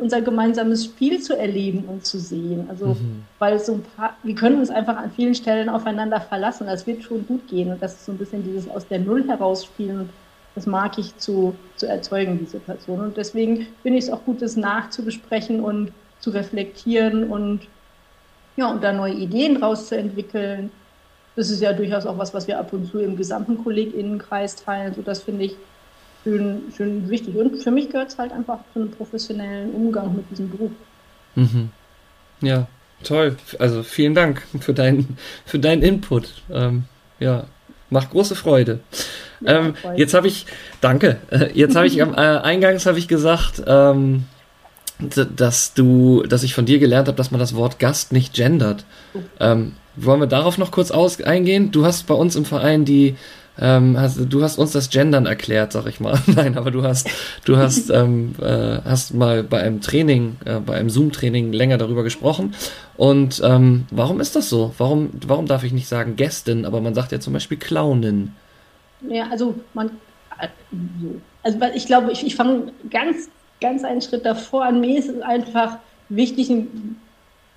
unser 0.00 0.20
gemeinsames 0.22 0.86
Spiel 0.86 1.20
zu 1.20 1.36
erleben 1.36 1.84
und 1.86 2.04
zu 2.04 2.18
sehen. 2.18 2.66
Also, 2.68 2.88
mhm. 2.88 3.24
weil 3.38 3.58
so 3.60 3.74
ein 3.74 3.82
paar, 3.96 4.16
wir 4.22 4.34
können 4.34 4.58
uns 4.58 4.70
einfach 4.70 4.96
an 4.96 5.10
vielen 5.12 5.34
Stellen 5.34 5.68
aufeinander 5.68 6.20
verlassen. 6.20 6.66
Das 6.66 6.86
wird 6.86 7.04
schon 7.04 7.26
gut 7.26 7.46
gehen. 7.48 7.70
Und 7.70 7.80
das 7.80 7.94
ist 7.94 8.06
so 8.06 8.12
ein 8.12 8.18
bisschen 8.18 8.42
dieses 8.42 8.68
aus 8.68 8.86
der 8.88 8.98
Null 8.98 9.26
herausspielen. 9.28 10.10
Das 10.54 10.66
mag 10.66 10.98
ich 10.98 11.16
zu, 11.18 11.54
zu 11.76 11.86
erzeugen, 11.86 12.38
die 12.38 12.46
Situation. 12.46 13.00
Und 13.00 13.16
deswegen 13.16 13.66
finde 13.82 13.98
ich 13.98 14.06
es 14.06 14.10
auch 14.10 14.24
gut, 14.24 14.42
das 14.42 14.56
nachzubesprechen 14.56 15.60
und 15.60 15.92
zu 16.18 16.30
reflektieren 16.30 17.30
und, 17.30 17.60
ja, 18.56 18.70
und 18.70 18.82
da 18.82 18.92
neue 18.92 19.14
Ideen 19.14 19.58
rauszuentwickeln. 19.58 20.70
Das 21.36 21.50
ist 21.50 21.60
ja 21.60 21.74
durchaus 21.74 22.06
auch 22.06 22.18
was, 22.18 22.32
was 22.32 22.48
wir 22.48 22.58
ab 22.58 22.72
und 22.72 22.86
zu 22.86 22.98
im 22.98 23.16
gesamten 23.16 23.62
KollegInnenkreis 23.62 24.56
teilen. 24.56 24.94
So, 24.94 25.02
das 25.02 25.22
finde 25.22 25.44
ich 25.44 25.56
schön, 26.26 26.62
schön 26.76 27.08
wichtig. 27.08 27.36
Und 27.36 27.62
für 27.62 27.70
mich 27.70 27.90
gehört 27.90 28.08
es 28.08 28.18
halt 28.18 28.32
einfach 28.32 28.58
zu 28.72 28.80
einem 28.80 28.90
professionellen 28.90 29.70
Umgang 29.70 30.16
mit 30.16 30.28
diesem 30.30 30.50
Beruf. 30.50 30.72
Mhm. 31.36 31.70
Ja, 32.40 32.66
toll. 33.04 33.36
Also 33.60 33.82
vielen 33.84 34.14
Dank 34.14 34.42
für 34.60 34.74
deinen 34.74 35.16
für 35.44 35.58
deinen 35.58 35.82
Input. 35.82 36.42
Ähm, 36.50 36.84
ja, 37.20 37.44
macht 37.90 38.10
große 38.10 38.34
Freude. 38.34 38.80
Ja, 39.40 39.66
ähm, 39.66 39.74
jetzt 39.96 40.14
habe 40.14 40.26
ich, 40.26 40.46
danke. 40.80 41.18
Äh, 41.30 41.50
jetzt 41.54 41.76
habe 41.76 41.86
ich 41.86 42.02
am 42.02 42.14
äh, 42.14 42.16
Eingangs 42.16 42.86
habe 42.86 42.98
ich 42.98 43.06
gesagt, 43.06 43.62
ähm, 43.66 44.24
dass 44.98 45.74
du, 45.74 46.22
dass 46.22 46.42
ich 46.42 46.54
von 46.54 46.64
dir 46.64 46.78
gelernt 46.78 47.06
habe, 47.06 47.16
dass 47.16 47.30
man 47.30 47.38
das 47.38 47.54
Wort 47.54 47.78
Gast 47.78 48.12
nicht 48.12 48.34
gendert. 48.34 48.84
Ähm, 49.38 49.74
wollen 49.94 50.20
wir 50.20 50.26
darauf 50.26 50.58
noch 50.58 50.70
kurz 50.70 50.90
eingehen? 50.90 51.70
Du 51.70 51.84
hast 51.84 52.06
bei 52.06 52.14
uns 52.14 52.34
im 52.34 52.46
Verein 52.46 52.84
die 52.84 53.16
ähm, 53.58 53.98
hast, 53.98 54.18
du 54.18 54.42
hast 54.42 54.58
uns 54.58 54.72
das 54.72 54.90
Gendern 54.90 55.26
erklärt, 55.26 55.72
sag 55.72 55.86
ich 55.86 56.00
mal. 56.00 56.18
Nein, 56.26 56.58
aber 56.58 56.70
du 56.70 56.82
hast, 56.82 57.08
du 57.44 57.56
hast, 57.56 57.90
ähm, 57.94 58.34
äh, 58.40 58.78
hast 58.84 59.14
mal 59.14 59.42
bei 59.42 59.62
einem 59.62 59.80
Training, 59.80 60.36
äh, 60.44 60.60
bei 60.60 60.76
einem 60.76 60.90
Zoom-Training 60.90 61.52
länger 61.52 61.78
darüber 61.78 62.02
gesprochen. 62.02 62.54
Und 62.96 63.40
ähm, 63.44 63.86
warum 63.90 64.20
ist 64.20 64.36
das 64.36 64.48
so? 64.48 64.74
Warum, 64.78 65.10
warum 65.26 65.46
darf 65.46 65.64
ich 65.64 65.72
nicht 65.72 65.88
sagen 65.88 66.16
Gästin, 66.16 66.64
aber 66.64 66.80
man 66.80 66.94
sagt 66.94 67.12
ja 67.12 67.20
zum 67.20 67.32
Beispiel 67.32 67.58
Clownin? 67.58 68.32
Ja, 69.08 69.28
also 69.30 69.54
man, 69.74 69.90
also 71.42 71.58
ich 71.74 71.86
glaube, 71.86 72.12
ich, 72.12 72.26
ich 72.26 72.36
fange 72.36 72.72
ganz, 72.90 73.30
ganz 73.60 73.84
einen 73.84 74.02
Schritt 74.02 74.26
davor 74.26 74.64
an. 74.64 74.80
Mir 74.80 74.98
ist 74.98 75.08
es 75.08 75.20
einfach 75.22 75.78
wichtig, 76.08 76.50
einen, 76.50 77.00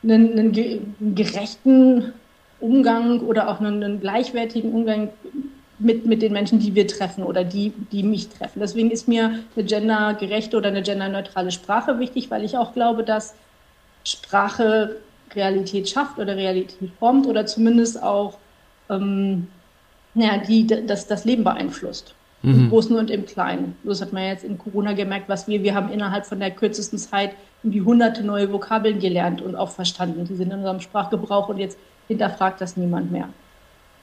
einen, 0.03 0.39
einen 0.39 1.15
gerechten 1.15 2.13
Umgang 2.59 3.21
oder 3.21 3.49
auch 3.49 3.59
einen, 3.59 3.83
einen 3.83 3.99
gleichwertigen 3.99 4.71
Umgang 4.71 5.09
mit, 5.79 6.05
mit 6.05 6.21
den 6.21 6.33
Menschen, 6.33 6.59
die 6.59 6.75
wir 6.75 6.87
treffen 6.87 7.23
oder 7.23 7.43
die, 7.43 7.73
die 7.91 8.03
mich 8.03 8.29
treffen. 8.29 8.59
Deswegen 8.59 8.91
ist 8.91 9.07
mir 9.07 9.39
eine 9.55 9.65
gendergerechte 9.65 10.57
oder 10.57 10.67
eine 10.69 10.81
genderneutrale 10.81 11.51
Sprache 11.51 11.99
wichtig, 11.99 12.29
weil 12.29 12.43
ich 12.43 12.57
auch 12.57 12.73
glaube, 12.73 13.03
dass 13.03 13.33
Sprache 14.03 14.97
Realität 15.35 15.89
schafft 15.89 16.19
oder 16.19 16.35
Realität 16.35 16.91
formt 16.99 17.27
oder 17.27 17.45
zumindest 17.45 18.01
auch 18.01 18.37
ähm, 18.89 19.47
ja, 20.15 20.37
die, 20.37 20.67
das, 20.67 21.07
das 21.07 21.25
Leben 21.25 21.43
beeinflusst. 21.43 22.15
Mhm. 22.41 22.53
Im 22.53 22.69
Großen 22.69 22.95
und 22.95 23.11
im 23.11 23.25
Kleinen. 23.25 23.75
Das 23.83 24.01
hat 24.01 24.13
man 24.13 24.23
jetzt 24.23 24.43
in 24.43 24.57
Corona 24.57 24.93
gemerkt, 24.93 25.27
was 25.27 25.47
wir, 25.47 25.61
wir 25.63 25.75
haben 25.75 25.91
innerhalb 25.91 26.25
von 26.25 26.39
der 26.39 26.51
kürzesten 26.51 26.97
Zeit 26.97 27.31
irgendwie 27.63 27.81
hunderte 27.81 28.23
neue 28.23 28.51
Vokabeln 28.51 28.99
gelernt 28.99 29.41
und 29.41 29.55
auch 29.55 29.69
verstanden. 29.69 30.25
Die 30.25 30.35
sind 30.35 30.51
in 30.51 30.59
unserem 30.59 30.79
Sprachgebrauch 30.79 31.49
und 31.49 31.57
jetzt 31.57 31.77
hinterfragt 32.07 32.61
das 32.61 32.77
niemand 32.77 33.11
mehr. 33.11 33.29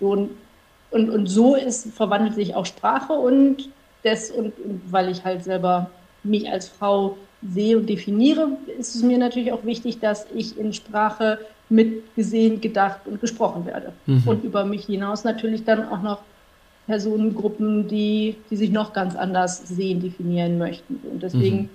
So, 0.01 0.11
und 0.11 0.31
und, 0.91 1.11
und 1.11 1.27
so 1.27 1.55
ist, 1.55 1.93
verwandelt 1.95 2.35
sich 2.35 2.55
auch 2.55 2.67
Sprache 2.67 3.13
und, 3.13 3.69
das, 4.03 4.31
und, 4.31 4.59
und 4.59 4.81
weil 4.91 5.11
ich 5.11 5.25
halt 5.25 5.45
selber 5.45 5.91
mich 6.23 6.51
als 6.51 6.69
Frau 6.69 7.17
sehe 7.43 7.77
und 7.77 7.89
definiere, 7.89 8.49
ist 8.79 8.95
es 8.95 9.03
mir 9.03 9.19
natürlich 9.19 9.53
auch 9.53 9.65
wichtig, 9.65 10.01
dass 10.01 10.27
ich 10.35 10.59
in 10.59 10.73
Sprache 10.73 11.39
mitgesehen, 11.69 12.61
gedacht 12.61 13.01
und 13.07 13.21
gesprochen 13.21 13.67
werde. 13.67 13.93
Mhm. 14.07 14.23
Und 14.27 14.45
über 14.45 14.65
mich 14.65 14.87
hinaus 14.87 15.25
natürlich 15.25 15.65
dann 15.65 15.89
auch 15.89 16.03
noch 16.03 16.21
Personengruppen, 16.87 17.89
die, 17.89 18.37
die 18.51 18.57
sich 18.57 18.71
noch 18.71 18.93
ganz 18.93 19.17
anders 19.17 19.67
sehen, 19.67 20.01
definieren 20.01 20.59
möchten. 20.59 21.01
Und 21.11 21.23
deswegen 21.23 21.63
mhm. 21.63 21.69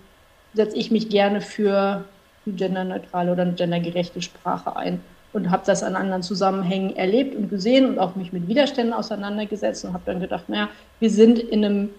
setze 0.54 0.78
ich 0.78 0.90
mich 0.92 1.10
gerne 1.10 1.42
für 1.42 2.06
eine 2.46 2.56
genderneutrale 2.56 3.32
oder 3.32 3.44
eine 3.44 3.54
gendergerechte 3.54 4.22
Sprache 4.22 4.76
ein 4.76 5.02
und 5.34 5.50
habe 5.50 5.64
das 5.66 5.84
an 5.84 5.96
anderen 5.96 6.24
Zusammenhängen 6.24 6.96
erlebt 6.96 7.36
und 7.36 7.50
gesehen 7.50 7.86
und 7.86 8.00
auch 8.00 8.16
mich 8.16 8.34
mit 8.34 8.48
Widerständen 8.48 8.94
auseinandergesetzt 8.94 9.86
und 9.86 9.94
habe 9.94 10.04
dann 10.06 10.20
gedacht, 10.20 10.50
naja, 10.50 10.70
wir 11.00 11.10
sind 11.10 11.40
in 11.40 11.64
einem 11.64 11.90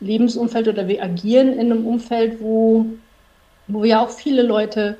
Lebensumfeld 0.00 0.68
oder 0.68 0.88
wir 0.88 1.02
agieren 1.02 1.52
in 1.52 1.72
einem 1.72 1.86
Umfeld, 1.86 2.40
wo, 2.40 2.86
wo 3.68 3.82
wir 3.82 4.00
auch 4.00 4.10
viele 4.10 4.42
Leute 4.42 4.96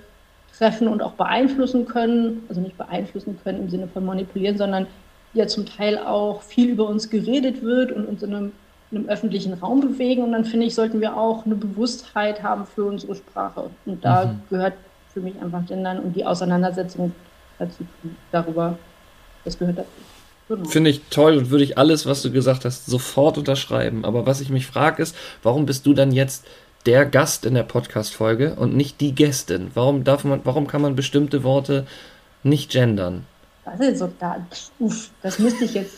treffen 0.57 0.87
und 0.87 1.03
auch 1.03 1.13
beeinflussen 1.13 1.87
können, 1.87 2.45
also 2.49 2.61
nicht 2.61 2.79
beeinflussen 2.79 3.39
können 3.43 3.61
im 3.61 3.71
Sinne 3.71 3.89
von 3.89 4.05
manipulieren, 4.05 4.57
sondern 4.57 4.87
ja 5.33 5.49
zum 5.49 5.67
Teil 5.67 5.99
auch 5.99 6.43
viel 6.43 6.71
über 6.71 6.89
uns 6.89 7.11
geredet 7.11 7.63
wird 7.63 7.91
und 7.91 8.07
uns 8.07 8.23
in 8.23 8.35
einem, 8.35 8.53
in 8.93 8.99
einem 8.99 9.09
öffentlichen 9.09 9.55
Raum 9.55 9.81
bewegen. 9.81 10.23
Und 10.23 10.33
dann 10.33 10.45
finde 10.45 10.67
ich, 10.67 10.75
sollten 10.77 11.01
wir 11.01 11.17
auch 11.17 11.45
eine 11.45 11.57
Bewusstheit 11.57 12.45
haben 12.45 12.67
für 12.67 12.85
unsere 12.85 13.17
Sprache. 13.17 13.69
Und 13.85 14.05
da 14.05 14.27
mhm. 14.27 14.41
gehört 14.49 14.75
für 15.13 15.21
mich 15.21 15.35
einfach 15.43 15.67
Gendern 15.67 15.99
und 15.99 16.15
die 16.15 16.25
Auseinandersetzung 16.25 17.13
dazu 17.59 17.87
darüber. 18.33 18.79
Das 19.45 19.59
gehört 19.59 19.79
dazu. 19.79 19.89
Genau. 20.49 20.69
Finde 20.69 20.91
ich 20.91 21.01
toll 21.09 21.39
und 21.39 21.51
würde 21.51 21.65
ich 21.65 21.79
alles, 21.79 22.05
was 22.05 22.23
du 22.23 22.31
gesagt 22.31 22.65
hast, 22.67 22.87
sofort 22.87 23.39
unterschreiben. 23.39 24.05
Aber 24.05 24.27
was 24.27 24.41
ich 24.41 24.51
mich 24.51 24.67
frage 24.67 25.03
ist, 25.03 25.17
warum 25.43 25.65
bist 25.65 25.87
du 25.87 25.95
dann 25.95 26.13
jetzt 26.13 26.45
der 26.85 27.07
Gast 27.07 27.47
in 27.47 27.55
der 27.55 27.63
Podcast-Folge 27.63 28.55
und 28.57 28.77
nicht 28.77 29.01
die 29.01 29.15
Gästin? 29.15 29.71
Warum 29.73 30.05
darf 30.05 30.25
man, 30.25 30.41
warum 30.45 30.67
kann 30.67 30.83
man 30.83 30.97
bestimmte 30.97 31.45
Worte 31.45 31.87
nicht 32.43 32.73
gendern? 32.73 33.27
Was 33.65 33.81
ist 33.81 33.99
so 34.01 34.13
da? 34.19 34.47
Uff, 34.79 35.09
das 35.23 35.39
müsste 35.39 35.65
ich 35.65 35.73
jetzt 35.73 35.97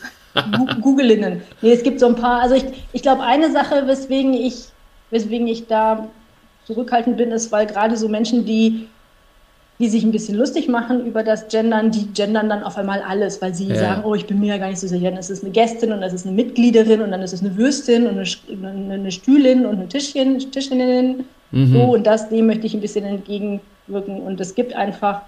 googeln. 0.80 1.42
Nee, 1.60 1.72
es 1.72 1.82
gibt 1.82 1.98
so 1.98 2.06
ein 2.06 2.14
paar, 2.14 2.40
also 2.42 2.54
ich, 2.54 2.64
ich 2.92 3.02
glaube, 3.02 3.22
eine 3.22 3.50
Sache, 3.50 3.86
weswegen 3.86 4.34
ich, 4.34 4.66
weswegen 5.10 5.48
ich 5.48 5.66
da 5.66 6.08
zurückhaltend 6.66 7.16
bin, 7.16 7.32
ist, 7.32 7.50
weil 7.50 7.66
gerade 7.66 7.96
so 7.96 8.08
Menschen, 8.08 8.44
die 8.44 8.88
die 9.78 9.88
sich 9.88 10.04
ein 10.04 10.10
bisschen 10.10 10.36
lustig 10.36 10.68
machen 10.68 11.04
über 11.04 11.22
das 11.22 11.48
Gendern, 11.48 11.90
die 11.90 12.06
gendern 12.12 12.48
dann 12.48 12.62
auf 12.62 12.78
einmal 12.78 13.02
alles, 13.02 13.42
weil 13.42 13.54
sie 13.54 13.68
ja. 13.68 13.74
sagen, 13.74 14.04
oh, 14.04 14.14
ich 14.14 14.26
bin 14.26 14.40
mir 14.40 14.54
ja 14.54 14.58
gar 14.58 14.68
nicht 14.68 14.80
so 14.80 14.86
sicher, 14.86 15.10
das 15.10 15.28
ist 15.28 15.44
eine 15.44 15.52
Gästin 15.52 15.92
und 15.92 16.00
das 16.00 16.14
ist 16.14 16.26
eine 16.26 16.34
Mitgliederin 16.34 17.02
und 17.02 17.10
dann 17.10 17.20
ist 17.20 17.34
es 17.34 17.40
eine 17.40 17.56
Würstin 17.56 18.06
und 18.06 18.18
eine, 18.18 18.94
eine 18.94 19.12
Stühlin 19.12 19.66
und 19.66 19.76
eine 19.76 19.88
Tischchen, 19.88 20.38
Tischchenin. 20.50 21.24
Mhm. 21.50 21.72
So, 21.72 21.82
und 21.94 22.06
das, 22.06 22.28
dem 22.30 22.46
möchte 22.46 22.66
ich 22.66 22.74
ein 22.74 22.80
bisschen 22.80 23.04
entgegenwirken. 23.04 24.20
Und 24.20 24.40
es 24.40 24.54
gibt 24.54 24.74
einfach 24.74 25.22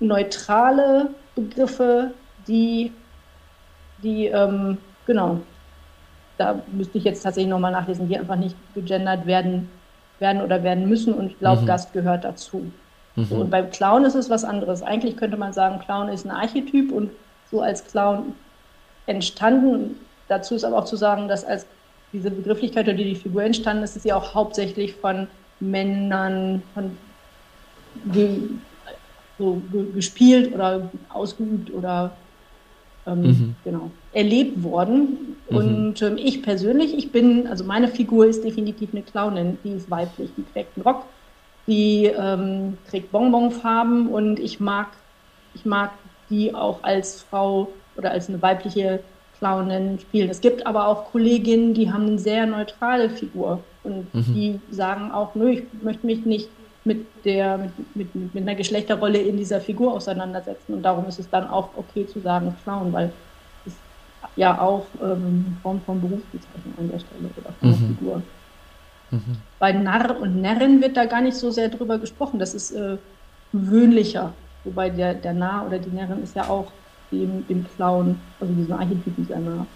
neutrale 0.00 1.08
Begriffe, 1.34 2.10
die, 2.46 2.92
die 4.02 4.26
ähm, 4.26 4.76
genau, 5.06 5.40
da 6.36 6.60
müsste 6.72 6.98
ich 6.98 7.04
jetzt 7.04 7.22
tatsächlich 7.22 7.50
nochmal 7.50 7.72
nachlesen, 7.72 8.08
die 8.08 8.18
einfach 8.18 8.36
nicht 8.36 8.54
gegendert 8.74 9.26
werden, 9.26 9.70
werden 10.18 10.42
oder 10.42 10.62
werden 10.62 10.88
müssen 10.88 11.14
und 11.14 11.28
ich 11.28 11.38
glaube, 11.38 11.62
mhm. 11.62 11.66
Gast 11.66 11.94
gehört 11.94 12.24
dazu. 12.24 12.70
Mhm. 13.16 13.24
So, 13.24 13.34
und 13.36 13.50
beim 13.50 13.70
Clown 13.70 14.04
ist 14.04 14.14
es 14.14 14.30
was 14.30 14.44
anderes. 14.44 14.82
Eigentlich 14.82 15.16
könnte 15.16 15.36
man 15.36 15.52
sagen, 15.52 15.80
Clown 15.80 16.08
ist 16.08 16.24
ein 16.24 16.30
Archetyp 16.30 16.92
und 16.92 17.10
so 17.50 17.60
als 17.60 17.84
Clown 17.86 18.34
entstanden. 19.06 19.96
Dazu 20.28 20.54
ist 20.54 20.64
aber 20.64 20.78
auch 20.78 20.84
zu 20.84 20.96
sagen, 20.96 21.28
dass 21.28 21.44
als 21.44 21.66
diese 22.12 22.30
Begrifflichkeit 22.30 22.86
oder 22.86 22.96
die 22.96 23.14
Figur 23.14 23.42
entstanden 23.42 23.82
ist, 23.82 23.96
ist 23.96 24.02
sie 24.02 24.12
auch 24.12 24.34
hauptsächlich 24.34 24.94
von 24.94 25.26
Männern 25.60 26.62
von, 26.74 26.96
die, 28.04 28.58
so 29.38 29.60
gespielt 29.94 30.54
oder 30.54 30.90
ausgeübt 31.08 31.72
oder 31.72 32.12
ähm, 33.06 33.22
mhm. 33.22 33.54
genau, 33.64 33.90
erlebt 34.12 34.62
worden. 34.62 35.36
Mhm. 35.50 35.56
Und 35.56 36.02
ähm, 36.02 36.16
ich 36.16 36.42
persönlich, 36.42 36.96
ich 36.96 37.12
bin, 37.12 37.46
also 37.46 37.64
meine 37.64 37.88
Figur 37.88 38.26
ist 38.26 38.44
definitiv 38.44 38.90
eine 38.92 39.02
Clownin, 39.02 39.58
die 39.64 39.72
ist 39.72 39.90
weiblich, 39.90 40.30
die 40.36 40.44
trägt 40.52 40.76
einen 40.76 40.84
Rock, 40.84 41.04
die 41.66 42.06
ähm, 42.06 42.78
trägt 42.88 43.12
Bonbonfarben 43.12 44.08
und 44.08 44.38
ich 44.38 44.60
mag, 44.60 44.88
ich 45.54 45.64
mag 45.64 45.90
die 46.30 46.54
auch 46.54 46.82
als 46.82 47.22
Frau 47.22 47.68
oder 47.96 48.10
als 48.10 48.28
eine 48.28 48.40
weibliche 48.42 49.00
Clownin 49.38 49.98
spielen. 49.98 50.30
Es 50.30 50.40
gibt 50.40 50.66
aber 50.66 50.86
auch 50.86 51.10
Kolleginnen, 51.12 51.74
die 51.74 51.92
haben 51.92 52.06
eine 52.06 52.18
sehr 52.18 52.46
neutrale 52.46 53.10
Figur 53.10 53.60
und 53.84 54.12
mhm. 54.14 54.34
die 54.34 54.60
sagen 54.70 55.10
auch, 55.10 55.34
nö, 55.34 55.50
ich 55.50 55.64
möchte 55.82 56.06
mich 56.06 56.24
nicht 56.24 56.48
mit 56.84 57.06
der 57.24 57.58
mit, 57.94 58.14
mit, 58.14 58.34
mit 58.34 58.42
einer 58.42 58.54
Geschlechterrolle 58.54 59.18
in 59.18 59.36
dieser 59.36 59.60
Figur 59.60 59.92
auseinandersetzen 59.92 60.74
und 60.74 60.82
darum 60.82 61.06
ist 61.06 61.18
es 61.18 61.28
dann 61.28 61.48
auch 61.48 61.70
okay 61.76 62.06
zu 62.06 62.20
sagen 62.20 62.56
Clown, 62.62 62.92
weil 62.92 63.12
es 63.66 63.74
ja 64.36 64.60
auch 64.60 64.86
ähm, 65.02 65.56
Form 65.62 65.80
von 65.84 66.00
Berufsbezeichnung 66.00 66.74
an 66.78 66.90
der 66.90 67.00
Stelle 67.00 67.30
oder 67.36 67.52
von 67.60 67.68
mhm. 67.70 67.96
Figur. 67.96 68.22
Mhm. 69.10 69.36
Bei 69.58 69.72
Narr 69.72 70.20
und 70.20 70.40
Närrin 70.40 70.80
wird 70.80 70.96
da 70.96 71.04
gar 71.04 71.20
nicht 71.20 71.36
so 71.36 71.50
sehr 71.50 71.68
drüber 71.68 71.98
gesprochen. 71.98 72.38
Das 72.38 72.54
ist 72.54 72.72
äh, 72.72 72.98
gewöhnlicher. 73.52 74.32
Wobei 74.64 74.90
der, 74.90 75.14
der 75.14 75.32
Narr 75.32 75.66
oder 75.66 75.78
die 75.78 75.90
Närrin 75.90 76.22
ist 76.22 76.34
ja 76.34 76.48
auch 76.48 76.72
dem, 77.12 77.46
dem 77.46 77.64
Clown, 77.74 78.18
also 78.40 78.52
diesen 78.52 78.72
Archetypen 78.72 79.26
sehr 79.26 79.38
nah. 79.38 79.66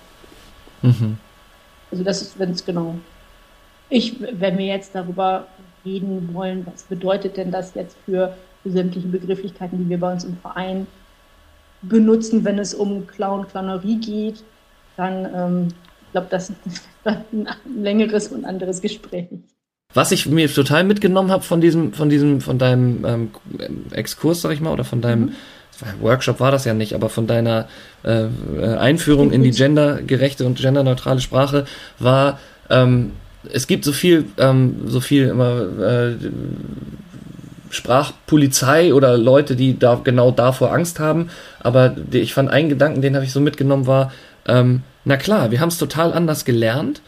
Mhm. 0.82 1.16
Also 1.90 2.04
das 2.04 2.22
ist, 2.22 2.38
wenn 2.38 2.50
es 2.50 2.64
genau. 2.64 2.96
Ich, 3.88 4.20
wenn 4.20 4.58
wir 4.58 4.66
jetzt 4.66 4.94
darüber 4.94 5.46
reden 5.84 6.30
wollen, 6.32 6.66
was 6.66 6.84
bedeutet 6.84 7.36
denn 7.36 7.50
das 7.50 7.74
jetzt 7.74 7.96
für 8.04 8.36
sämtliche 8.64 9.08
Begrifflichkeiten, 9.08 9.78
die 9.78 9.88
wir 9.88 9.98
bei 9.98 10.12
uns 10.12 10.24
im 10.24 10.36
Verein 10.36 10.86
benutzen, 11.82 12.44
wenn 12.44 12.58
es 12.58 12.74
um 12.74 13.06
Clown, 13.06 13.48
Clownerie 13.48 13.98
geht, 13.98 14.44
dann 14.96 15.28
ähm, 15.34 15.68
ich 16.10 16.12
glaube, 16.12 16.26
das 16.28 16.50
ist 16.66 16.82
ein 17.04 17.48
längeres 17.64 18.28
und 18.28 18.44
anderes 18.44 18.80
Gespräch. 18.82 19.28
Was 19.94 20.10
ich 20.10 20.26
mir 20.26 20.52
total 20.52 20.84
mitgenommen 20.84 21.30
habe 21.30 21.44
von 21.44 21.60
diesem, 21.60 21.92
von 21.92 22.08
diesem, 22.08 22.40
von 22.40 22.58
deinem 22.58 23.04
ähm, 23.04 23.30
Exkurs, 23.92 24.40
sag 24.40 24.52
ich 24.52 24.60
mal, 24.60 24.72
oder 24.72 24.84
von 24.84 25.00
deinem 25.00 25.20
mhm. 25.20 25.32
Workshop 26.00 26.40
war 26.40 26.50
das 26.50 26.64
ja 26.64 26.74
nicht, 26.74 26.94
aber 26.94 27.08
von 27.08 27.26
deiner 27.26 27.68
äh, 28.04 28.24
äh 28.24 28.76
Einführung 28.76 29.32
in 29.32 29.42
die 29.42 29.50
gendergerechte 29.52 30.46
und 30.46 30.58
genderneutrale 30.58 31.20
Sprache 31.20 31.64
war, 31.98 32.40
ähm, 32.68 33.12
es 33.52 33.68
gibt 33.68 33.84
so 33.84 33.92
viel, 33.92 34.26
ähm, 34.36 34.82
so 34.86 35.00
viel 35.00 35.28
immer 35.28 35.62
äh, 35.80 36.14
Sprachpolizei 37.70 38.92
oder 38.92 39.16
Leute, 39.16 39.54
die 39.54 39.78
da 39.78 40.00
genau 40.02 40.32
davor 40.32 40.72
Angst 40.72 40.98
haben. 40.98 41.30
Aber 41.60 41.96
ich 42.10 42.34
fand 42.34 42.50
einen 42.50 42.68
Gedanken, 42.68 43.00
den 43.00 43.14
habe 43.14 43.24
ich 43.24 43.32
so 43.32 43.40
mitgenommen, 43.40 43.86
war, 43.86 44.12
ähm, 44.46 44.82
na 45.04 45.16
klar, 45.16 45.50
wir 45.50 45.60
haben 45.60 45.68
es 45.68 45.78
total 45.78 46.12
anders 46.12 46.44
gelernt 46.44 47.00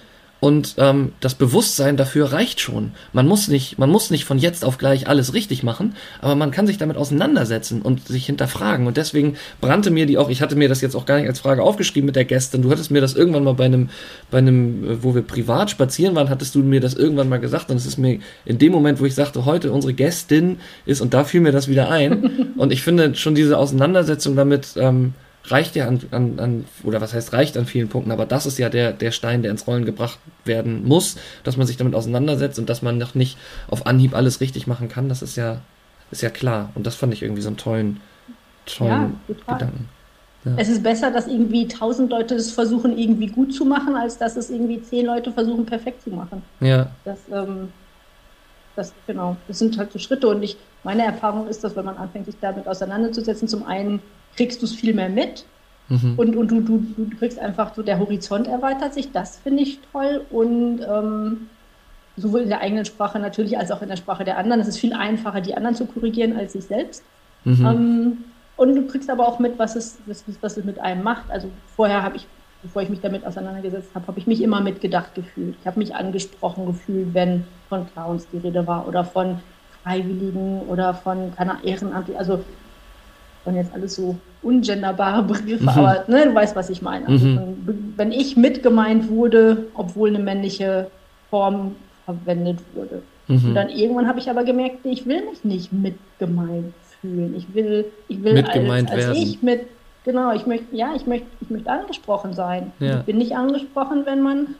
und 0.42 0.74
ähm, 0.78 1.12
das 1.20 1.36
Bewusstsein 1.36 1.96
dafür 1.96 2.32
reicht 2.32 2.58
schon. 2.58 2.90
Man 3.12 3.28
muss 3.28 3.46
nicht, 3.46 3.78
man 3.78 3.88
muss 3.88 4.10
nicht 4.10 4.24
von 4.24 4.38
jetzt 4.38 4.64
auf 4.64 4.76
gleich 4.76 5.06
alles 5.06 5.34
richtig 5.34 5.62
machen, 5.62 5.94
aber 6.20 6.34
man 6.34 6.50
kann 6.50 6.66
sich 6.66 6.78
damit 6.78 6.96
auseinandersetzen 6.96 7.80
und 7.80 8.08
sich 8.08 8.26
hinterfragen. 8.26 8.88
Und 8.88 8.96
deswegen 8.96 9.36
brannte 9.60 9.92
mir 9.92 10.04
die 10.04 10.18
auch. 10.18 10.30
Ich 10.30 10.42
hatte 10.42 10.56
mir 10.56 10.68
das 10.68 10.80
jetzt 10.80 10.96
auch 10.96 11.06
gar 11.06 11.18
nicht 11.20 11.28
als 11.28 11.38
Frage 11.38 11.62
aufgeschrieben 11.62 12.06
mit 12.06 12.16
der 12.16 12.24
Gästin. 12.24 12.62
Du 12.62 12.72
hattest 12.72 12.90
mir 12.90 13.00
das 13.00 13.14
irgendwann 13.14 13.44
mal 13.44 13.54
bei 13.54 13.66
einem, 13.66 13.88
bei 14.32 14.38
einem, 14.38 14.84
äh, 14.84 15.02
wo 15.04 15.14
wir 15.14 15.22
privat 15.22 15.70
spazieren 15.70 16.16
waren, 16.16 16.28
hattest 16.28 16.56
du 16.56 16.58
mir 16.58 16.80
das 16.80 16.94
irgendwann 16.94 17.28
mal 17.28 17.38
gesagt. 17.38 17.70
Und 17.70 17.76
es 17.76 17.86
ist 17.86 17.98
mir 17.98 18.18
in 18.44 18.58
dem 18.58 18.72
Moment, 18.72 19.00
wo 19.00 19.04
ich 19.04 19.14
sagte, 19.14 19.44
heute 19.44 19.70
unsere 19.70 19.94
Gästin 19.94 20.58
ist, 20.86 21.00
und 21.00 21.14
da 21.14 21.22
fiel 21.22 21.40
mir 21.40 21.52
das 21.52 21.68
wieder 21.68 21.88
ein. 21.88 22.52
und 22.56 22.72
ich 22.72 22.82
finde 22.82 23.14
schon 23.14 23.36
diese 23.36 23.58
Auseinandersetzung 23.58 24.34
damit. 24.34 24.70
Ähm, 24.74 25.14
reicht 25.44 25.74
ja 25.74 25.88
an, 25.88 26.00
an, 26.10 26.38
an, 26.38 26.64
oder 26.84 27.00
was 27.00 27.14
heißt 27.14 27.32
reicht 27.32 27.56
an 27.56 27.66
vielen 27.66 27.88
Punkten, 27.88 28.12
aber 28.12 28.26
das 28.26 28.46
ist 28.46 28.58
ja 28.58 28.68
der, 28.68 28.92
der 28.92 29.10
Stein, 29.10 29.42
der 29.42 29.50
ins 29.50 29.66
Rollen 29.66 29.84
gebracht 29.84 30.18
werden 30.44 30.86
muss, 30.86 31.16
dass 31.44 31.56
man 31.56 31.66
sich 31.66 31.76
damit 31.76 31.94
auseinandersetzt 31.94 32.58
und 32.58 32.68
dass 32.68 32.82
man 32.82 32.98
noch 32.98 33.14
nicht 33.14 33.36
auf 33.68 33.86
Anhieb 33.86 34.14
alles 34.14 34.40
richtig 34.40 34.66
machen 34.66 34.88
kann, 34.88 35.08
das 35.08 35.22
ist 35.22 35.36
ja, 35.36 35.60
ist 36.10 36.22
ja 36.22 36.30
klar. 36.30 36.70
Und 36.74 36.86
das 36.86 36.94
fand 36.94 37.12
ich 37.12 37.22
irgendwie 37.22 37.42
so 37.42 37.48
einen 37.48 37.56
tollen, 37.56 38.00
tollen 38.66 39.20
ja, 39.28 39.34
Gedanken. 39.54 39.88
Ja. 40.44 40.52
Es 40.56 40.68
ist 40.68 40.82
besser, 40.82 41.10
dass 41.10 41.26
irgendwie 41.26 41.68
tausend 41.68 42.10
Leute 42.10 42.34
es 42.34 42.50
versuchen, 42.50 42.98
irgendwie 42.98 43.28
gut 43.28 43.54
zu 43.54 43.64
machen, 43.64 43.94
als 43.94 44.18
dass 44.18 44.36
es 44.36 44.50
irgendwie 44.50 44.82
zehn 44.82 45.06
Leute 45.06 45.32
versuchen, 45.32 45.64
perfekt 45.66 46.02
zu 46.02 46.10
machen. 46.10 46.42
Ja. 46.60 46.88
Das, 47.04 47.18
ähm, 47.32 47.68
das, 48.74 48.92
genau, 49.06 49.36
das 49.46 49.60
sind 49.60 49.78
halt 49.78 49.92
so 49.92 50.00
Schritte. 50.00 50.26
Und 50.28 50.42
ich, 50.42 50.56
meine 50.82 51.04
Erfahrung 51.04 51.46
ist, 51.46 51.62
dass 51.62 51.76
wenn 51.76 51.84
man 51.84 51.96
anfängt, 51.96 52.26
sich 52.26 52.34
damit 52.40 52.66
auseinanderzusetzen, 52.66 53.46
zum 53.46 53.64
einen 53.64 54.00
kriegst 54.36 54.62
du 54.62 54.66
es 54.66 54.74
viel 54.74 54.94
mehr 54.94 55.08
mit. 55.08 55.44
Mhm. 55.88 56.14
Und, 56.16 56.36
und 56.36 56.48
du, 56.50 56.60
du, 56.60 56.84
du 56.96 57.16
kriegst 57.16 57.38
einfach 57.38 57.74
so, 57.74 57.82
der 57.82 57.98
Horizont 57.98 58.46
erweitert 58.46 58.94
sich, 58.94 59.12
das 59.12 59.38
finde 59.38 59.62
ich 59.62 59.80
toll. 59.92 60.24
Und 60.30 60.80
ähm, 60.80 61.48
sowohl 62.16 62.40
in 62.40 62.48
der 62.48 62.60
eigenen 62.60 62.84
Sprache 62.84 63.18
natürlich 63.18 63.58
als 63.58 63.70
auch 63.70 63.82
in 63.82 63.88
der 63.88 63.96
Sprache 63.96 64.24
der 64.24 64.38
anderen. 64.38 64.60
Es 64.60 64.68
ist 64.68 64.78
viel 64.78 64.92
einfacher, 64.92 65.40
die 65.40 65.54
anderen 65.54 65.74
zu 65.74 65.86
korrigieren 65.86 66.36
als 66.36 66.52
sich 66.52 66.64
selbst. 66.64 67.02
Mhm. 67.44 67.66
Ähm, 67.66 68.24
und 68.56 68.74
du 68.74 68.86
kriegst 68.86 69.10
aber 69.10 69.26
auch 69.26 69.38
mit, 69.38 69.58
was 69.58 69.76
es, 69.76 69.98
was, 70.06 70.24
was 70.40 70.56
es 70.56 70.64
mit 70.64 70.78
einem 70.78 71.02
macht. 71.02 71.30
Also 71.30 71.48
vorher 71.74 72.02
habe 72.02 72.16
ich, 72.16 72.26
bevor 72.62 72.82
ich 72.82 72.88
mich 72.88 73.00
damit 73.00 73.26
auseinandergesetzt 73.26 73.90
habe, 73.94 74.06
habe 74.06 74.18
ich 74.18 74.26
mich 74.26 74.42
immer 74.42 74.60
mitgedacht 74.60 75.14
gefühlt. 75.14 75.56
Ich 75.60 75.66
habe 75.66 75.78
mich 75.78 75.94
angesprochen 75.94 76.66
gefühlt, 76.66 77.14
wenn 77.14 77.44
von 77.68 77.86
Clowns 77.92 78.28
die 78.32 78.38
Rede 78.38 78.66
war 78.66 78.86
oder 78.86 79.04
von 79.04 79.40
Freiwilligen 79.82 80.60
oder 80.68 80.94
von 80.94 81.34
keiner 81.34 81.58
Ehrenamt. 81.64 82.14
Also 82.14 82.44
waren 83.44 83.56
jetzt 83.56 83.72
alles 83.74 83.94
so 83.94 84.16
ungenderbare 84.42 85.22
Begriffe, 85.26 85.62
mhm. 85.62 85.68
aber 85.68 86.04
ne, 86.08 86.26
du 86.26 86.34
weißt, 86.34 86.56
was 86.56 86.70
ich 86.70 86.82
meine. 86.82 87.06
Also, 87.08 87.26
mhm. 87.26 87.94
wenn 87.96 88.12
ich 88.12 88.36
mitgemeint 88.36 89.08
wurde, 89.08 89.66
obwohl 89.74 90.10
eine 90.10 90.18
männliche 90.18 90.90
Form 91.30 91.76
verwendet 92.04 92.58
wurde. 92.74 93.02
Mhm. 93.28 93.48
Und 93.48 93.54
dann 93.54 93.70
irgendwann 93.70 94.08
habe 94.08 94.18
ich 94.18 94.28
aber 94.28 94.44
gemerkt, 94.44 94.84
ich 94.84 95.06
will 95.06 95.22
mich 95.30 95.44
nicht 95.44 95.72
mitgemeint 95.72 96.74
fühlen. 97.00 97.34
Ich 97.36 97.54
will, 97.54 97.86
ich 98.08 98.22
will 98.22 98.34
mitgemeint 98.34 98.90
als, 98.90 99.06
als 99.06 99.16
werden. 99.16 99.22
ich 99.22 99.42
mit, 99.42 99.66
genau, 100.04 100.32
ich 100.32 100.46
möchte, 100.46 100.74
ja, 100.74 100.94
ich 100.94 101.06
möchte, 101.06 101.26
ich 101.40 101.50
möchte 101.50 101.70
angesprochen 101.70 102.32
sein. 102.32 102.72
Ja. 102.80 103.00
Ich 103.00 103.04
bin 103.04 103.18
nicht 103.18 103.36
angesprochen, 103.36 104.06
wenn 104.06 104.22
man 104.22 104.54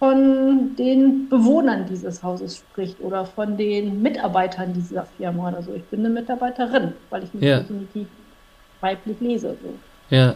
von 0.00 0.74
den 0.76 1.28
Bewohnern 1.28 1.84
dieses 1.86 2.22
Hauses 2.22 2.56
spricht 2.56 2.98
oder 3.00 3.26
von 3.26 3.58
den 3.58 4.00
Mitarbeitern 4.00 4.72
dieser 4.72 5.06
Firma 5.18 5.50
oder 5.50 5.62
so. 5.62 5.74
Ich 5.74 5.84
bin 5.84 6.00
eine 6.00 6.08
Mitarbeiterin, 6.08 6.94
weil 7.10 7.24
ich 7.24 7.34
mich 7.34 7.44
ja. 7.44 7.60
definitiv 7.60 8.08
weiblich 8.80 9.20
lese. 9.20 9.58
So. 9.62 9.74
Ja. 10.08 10.34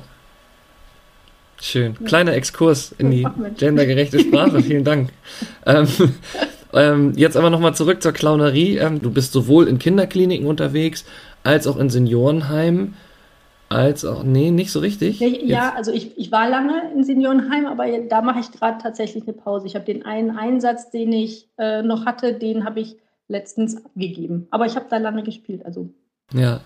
Schön. 1.62 1.94
Kleiner 2.05 2.35
Exkurs 2.35 2.94
in 2.98 3.11
die 3.11 3.27
gendergerechte 3.57 4.20
Sprache. 4.20 4.61
Vielen 4.62 4.85
Dank. 4.85 5.11
Ähm, 5.64 5.88
ähm, 6.74 7.12
jetzt 7.16 7.38
aber 7.38 7.48
nochmal 7.48 7.74
zurück 7.74 8.03
zur 8.03 8.12
Clownerie. 8.12 8.77
Ähm, 8.77 9.00
du 9.00 9.11
bist 9.11 9.33
sowohl 9.33 9.66
in 9.66 9.79
Kinderkliniken 9.79 10.46
unterwegs 10.46 11.07
als 11.42 11.66
auch 11.66 11.79
in 11.79 11.88
Seniorenheimen 11.88 12.96
als 13.68 14.05
auch, 14.05 14.22
nee, 14.22 14.50
nicht 14.50 14.70
so 14.70 14.81
richtig. 14.81 15.20
Ja, 15.20 15.29
ja 15.29 15.74
also 15.74 15.92
ich, 15.92 16.16
ich 16.18 16.31
war 16.31 16.48
lange 16.48 16.92
in 16.94 17.05
Seniorenheim, 17.05 17.66
aber 17.66 17.87
da 18.09 18.22
mache 18.22 18.40
ich 18.40 18.53
gerade 18.53 18.79
tatsächlich 18.83 19.24
eine 19.24 19.33
Pause. 19.33 19.66
Ich 19.66 19.74
habe 19.74 19.85
den 19.85 20.05
einen 20.05 20.37
Einsatz, 20.37 20.90
den 20.90 21.12
ich 21.12 21.48
äh, 21.59 21.83
noch 21.83 22.07
hatte, 22.07 22.35
den 22.35 22.64
habe 22.64 22.81
ich 22.81 22.96
letztens 23.29 23.85
abgegeben. 23.85 24.46
Aber 24.50 24.66
ich 24.66 24.77
habe 24.77 24.87
da 24.88 24.98
lange 24.98 25.22
gespielt, 25.22 25.64
also. 25.64 25.88
Ja. 26.33 26.61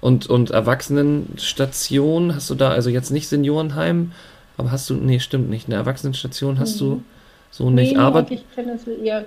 Und, 0.00 0.28
und 0.28 0.50
Erwachsenenstation, 0.50 2.34
hast 2.34 2.50
du 2.50 2.54
da, 2.54 2.70
also 2.70 2.90
jetzt 2.90 3.10
nicht 3.10 3.28
Seniorenheim, 3.28 4.12
aber 4.56 4.70
hast 4.70 4.88
du, 4.90 4.94
nee, 4.94 5.18
stimmt 5.18 5.48
nicht, 5.48 5.66
eine 5.66 5.76
Erwachsenenstation 5.76 6.58
hast 6.58 6.76
mhm. 6.76 6.78
du 6.78 7.02
so 7.50 7.70
nicht, 7.70 7.92
nee, 7.92 7.98
aber. 7.98 8.26
Ich 8.30 8.44
kenne 8.54 8.72
es 8.72 8.86
eher 8.86 9.24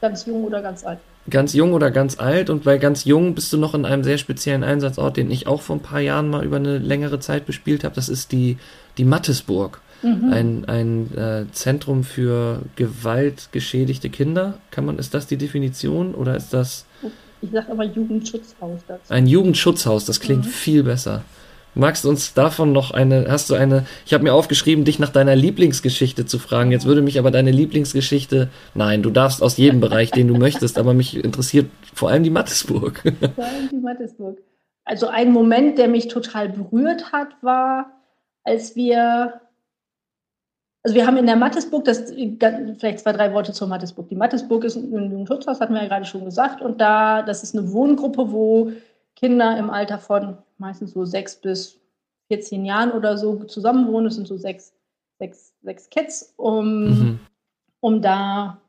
ganz 0.00 0.26
jung 0.26 0.44
oder 0.44 0.62
ganz 0.62 0.84
alt 0.84 1.00
ganz 1.30 1.52
jung 1.52 1.72
oder 1.72 1.90
ganz 1.90 2.18
alt 2.18 2.50
und 2.50 2.64
bei 2.64 2.78
ganz 2.78 3.04
jung 3.04 3.34
bist 3.34 3.52
du 3.52 3.56
noch 3.56 3.74
in 3.74 3.84
einem 3.84 4.02
sehr 4.02 4.18
speziellen 4.18 4.64
Einsatzort, 4.64 5.16
den 5.16 5.30
ich 5.30 5.46
auch 5.46 5.62
vor 5.62 5.76
ein 5.76 5.82
paar 5.82 6.00
Jahren 6.00 6.28
mal 6.28 6.44
über 6.44 6.56
eine 6.56 6.78
längere 6.78 7.20
Zeit 7.20 7.46
bespielt 7.46 7.84
habe. 7.84 7.94
Das 7.94 8.08
ist 8.08 8.32
die, 8.32 8.58
die 8.98 9.04
Mattesburg. 9.04 9.80
Mhm. 10.02 10.32
Ein, 10.32 10.64
ein 10.64 11.16
äh, 11.16 11.44
Zentrum 11.52 12.02
für 12.02 12.62
gewaltgeschädigte 12.74 14.10
Kinder. 14.10 14.58
Kann 14.72 14.84
man, 14.84 14.98
ist 14.98 15.14
das 15.14 15.28
die 15.28 15.36
Definition 15.36 16.14
oder 16.14 16.36
ist 16.36 16.52
das. 16.52 16.86
Ich 17.40 17.50
sage 17.50 17.70
aber 17.70 17.84
Jugendschutzhaus 17.84 18.80
dazu. 18.86 19.12
Ein 19.12 19.26
Jugendschutzhaus, 19.26 20.04
das 20.04 20.18
klingt 20.18 20.44
mhm. 20.44 20.50
viel 20.50 20.82
besser. 20.82 21.22
Magst 21.74 22.04
du 22.04 22.10
uns 22.10 22.34
davon 22.34 22.72
noch 22.72 22.90
eine, 22.90 23.26
hast 23.30 23.48
du 23.48 23.54
eine, 23.54 23.86
ich 24.04 24.12
habe 24.12 24.24
mir 24.24 24.34
aufgeschrieben, 24.34 24.84
dich 24.84 24.98
nach 24.98 25.08
deiner 25.08 25.34
Lieblingsgeschichte 25.34 26.26
zu 26.26 26.38
fragen. 26.38 26.70
Jetzt 26.70 26.84
würde 26.84 27.00
mich 27.00 27.18
aber 27.18 27.30
deine 27.30 27.50
Lieblingsgeschichte, 27.50 28.50
nein, 28.74 29.02
du 29.02 29.10
darfst 29.10 29.42
aus 29.42 29.56
jedem 29.56 29.80
Bereich, 29.80 30.10
den 30.10 30.28
du 30.28 30.34
möchtest, 30.36 30.78
aber 30.78 30.92
mich 30.92 31.16
interessiert 31.16 31.70
vor 31.94 32.10
allem 32.10 32.24
die 32.24 32.30
Mattesburg. 32.30 33.02
Vor 33.34 33.44
allem 33.44 33.68
die 33.70 33.76
Mattesburg. 33.76 34.38
Also 34.84 35.08
ein 35.08 35.32
Moment, 35.32 35.78
der 35.78 35.88
mich 35.88 36.08
total 36.08 36.48
berührt 36.50 37.12
hat, 37.12 37.28
war, 37.40 37.92
als 38.44 38.76
wir, 38.76 39.40
also 40.82 40.94
wir 40.94 41.06
haben 41.06 41.16
in 41.16 41.26
der 41.26 41.36
Mattesburg, 41.36 41.84
das, 41.84 42.12
vielleicht 42.12 43.00
zwei, 43.00 43.12
drei 43.12 43.32
Worte 43.32 43.52
zur 43.52 43.68
Mattesburg. 43.68 44.08
Die 44.08 44.16
Mattesburg 44.16 44.64
ist 44.64 44.76
ein 44.76 45.26
Schutzhaus, 45.26 45.60
hatten 45.60 45.72
wir 45.72 45.82
ja 45.82 45.88
gerade 45.88 46.04
schon 46.04 46.24
gesagt, 46.24 46.60
und 46.60 46.80
da, 46.80 47.22
das 47.22 47.42
ist 47.42 47.56
eine 47.56 47.72
Wohngruppe, 47.72 48.30
wo 48.30 48.72
Kinder 49.22 49.56
im 49.56 49.70
Alter 49.70 49.98
von 49.98 50.38
meistens 50.58 50.92
so 50.92 51.04
sechs 51.04 51.36
bis 51.36 51.80
14 52.26 52.64
Jahren 52.64 52.90
oder 52.90 53.16
so 53.16 53.44
zusammenwohnen. 53.44 54.06
Es 54.06 54.16
sind 54.16 54.26
so 54.26 54.36
sechs, 54.36 54.74
sechs, 55.20 55.54
sechs 55.62 55.88
Kids, 55.90 56.34
um, 56.36 56.84
mhm. 56.84 57.20
um 57.80 58.02
da 58.02 58.60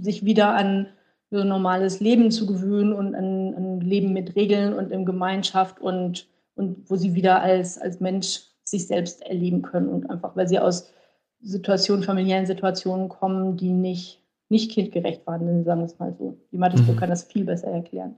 sich 0.00 0.24
wieder 0.24 0.54
an 0.54 0.86
so 1.30 1.40
ein 1.40 1.48
normales 1.48 1.98
Leben 1.98 2.30
zu 2.30 2.46
gewöhnen 2.46 2.92
und 2.92 3.16
an, 3.16 3.54
ein 3.54 3.80
Leben 3.80 4.12
mit 4.12 4.36
Regeln 4.36 4.74
und 4.74 4.92
in 4.92 5.04
Gemeinschaft 5.04 5.80
und, 5.80 6.28
und 6.54 6.88
wo 6.88 6.94
sie 6.94 7.14
wieder 7.14 7.42
als, 7.42 7.76
als 7.76 7.98
Mensch 7.98 8.42
sich 8.62 8.86
selbst 8.86 9.22
erleben 9.22 9.62
können 9.62 9.88
und 9.88 10.08
einfach, 10.08 10.36
weil 10.36 10.46
sie 10.46 10.60
aus 10.60 10.92
Situationen, 11.40 12.04
familiären 12.04 12.46
Situationen 12.46 13.08
kommen, 13.08 13.56
die 13.56 13.70
nicht, 13.70 14.22
nicht 14.48 14.70
kindgerecht 14.70 15.26
waren, 15.26 15.64
sagen 15.64 15.80
wir 15.80 15.86
es 15.86 15.98
mal 15.98 16.14
so. 16.16 16.38
Die 16.52 16.58
Mathesburg 16.58 16.94
mhm. 16.94 17.00
kann 17.00 17.10
das 17.10 17.24
viel 17.24 17.44
besser 17.44 17.68
erklären. 17.68 18.16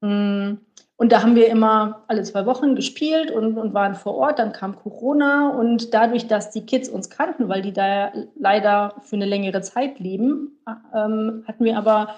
Mm. 0.00 0.58
Und 1.00 1.12
da 1.12 1.22
haben 1.22 1.36
wir 1.36 1.46
immer 1.46 2.02
alle 2.08 2.24
zwei 2.24 2.44
Wochen 2.44 2.74
gespielt 2.74 3.30
und, 3.30 3.56
und, 3.56 3.72
waren 3.72 3.94
vor 3.94 4.16
Ort. 4.16 4.40
Dann 4.40 4.52
kam 4.52 4.74
Corona 4.74 5.50
und 5.50 5.94
dadurch, 5.94 6.26
dass 6.26 6.50
die 6.50 6.66
Kids 6.66 6.88
uns 6.88 7.08
kannten, 7.08 7.48
weil 7.48 7.62
die 7.62 7.72
da 7.72 8.12
leider 8.34 8.96
für 9.02 9.14
eine 9.14 9.26
längere 9.26 9.60
Zeit 9.60 10.00
leben, 10.00 10.58
ähm, 10.92 11.44
hatten 11.46 11.64
wir 11.64 11.78
aber, 11.78 12.16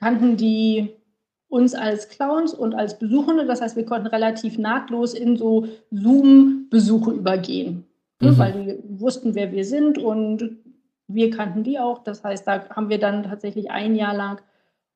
kannten 0.00 0.36
die 0.36 0.96
uns 1.48 1.74
als 1.74 2.08
Clowns 2.08 2.54
und 2.54 2.74
als 2.74 2.98
Besuchende. 2.98 3.46
Das 3.46 3.60
heißt, 3.60 3.76
wir 3.76 3.86
konnten 3.86 4.08
relativ 4.08 4.58
nahtlos 4.58 5.14
in 5.14 5.36
so 5.36 5.66
Zoom-Besuche 5.92 7.12
übergehen, 7.12 7.84
ne, 8.20 8.32
mhm. 8.32 8.38
weil 8.38 8.52
die 8.52 9.00
wussten, 9.00 9.36
wer 9.36 9.52
wir 9.52 9.64
sind 9.64 9.96
und 9.96 10.56
wir 11.06 11.30
kannten 11.30 11.62
die 11.62 11.78
auch. 11.78 12.02
Das 12.02 12.22
heißt, 12.22 12.46
da 12.46 12.68
haben 12.70 12.90
wir 12.90 12.98
dann 12.98 13.22
tatsächlich 13.22 13.70
ein 13.70 13.94
Jahr 13.94 14.14
lang 14.14 14.42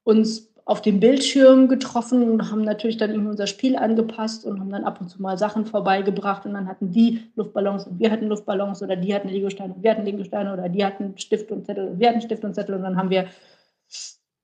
uns 0.04 0.51
auf 0.64 0.80
dem 0.80 1.00
Bildschirm 1.00 1.68
getroffen 1.68 2.22
und 2.22 2.50
haben 2.50 2.62
natürlich 2.62 2.96
dann 2.96 3.10
irgendwie 3.10 3.30
unser 3.30 3.48
Spiel 3.48 3.76
angepasst 3.76 4.44
und 4.44 4.60
haben 4.60 4.70
dann 4.70 4.84
ab 4.84 5.00
und 5.00 5.08
zu 5.08 5.20
mal 5.20 5.36
Sachen 5.36 5.66
vorbeigebracht 5.66 6.46
und 6.46 6.54
dann 6.54 6.68
hatten 6.68 6.92
die 6.92 7.24
Luftballons 7.34 7.86
und 7.86 7.98
wir 7.98 8.10
hatten 8.10 8.28
Luftballons 8.28 8.82
oder 8.82 8.94
die 8.94 9.14
hatten 9.14 9.28
Legosteine 9.28 9.74
und 9.74 9.82
wir 9.82 9.90
hatten 9.90 10.04
Legosteine 10.04 10.52
oder 10.52 10.68
die 10.68 10.84
hatten 10.84 11.18
Stift 11.18 11.50
und 11.50 11.66
Zettel 11.66 11.88
und 11.88 11.98
wir 11.98 12.08
hatten 12.08 12.20
Stift 12.20 12.44
und 12.44 12.54
Zettel 12.54 12.76
und 12.76 12.82
dann 12.82 12.96
haben 12.96 13.10
wir 13.10 13.26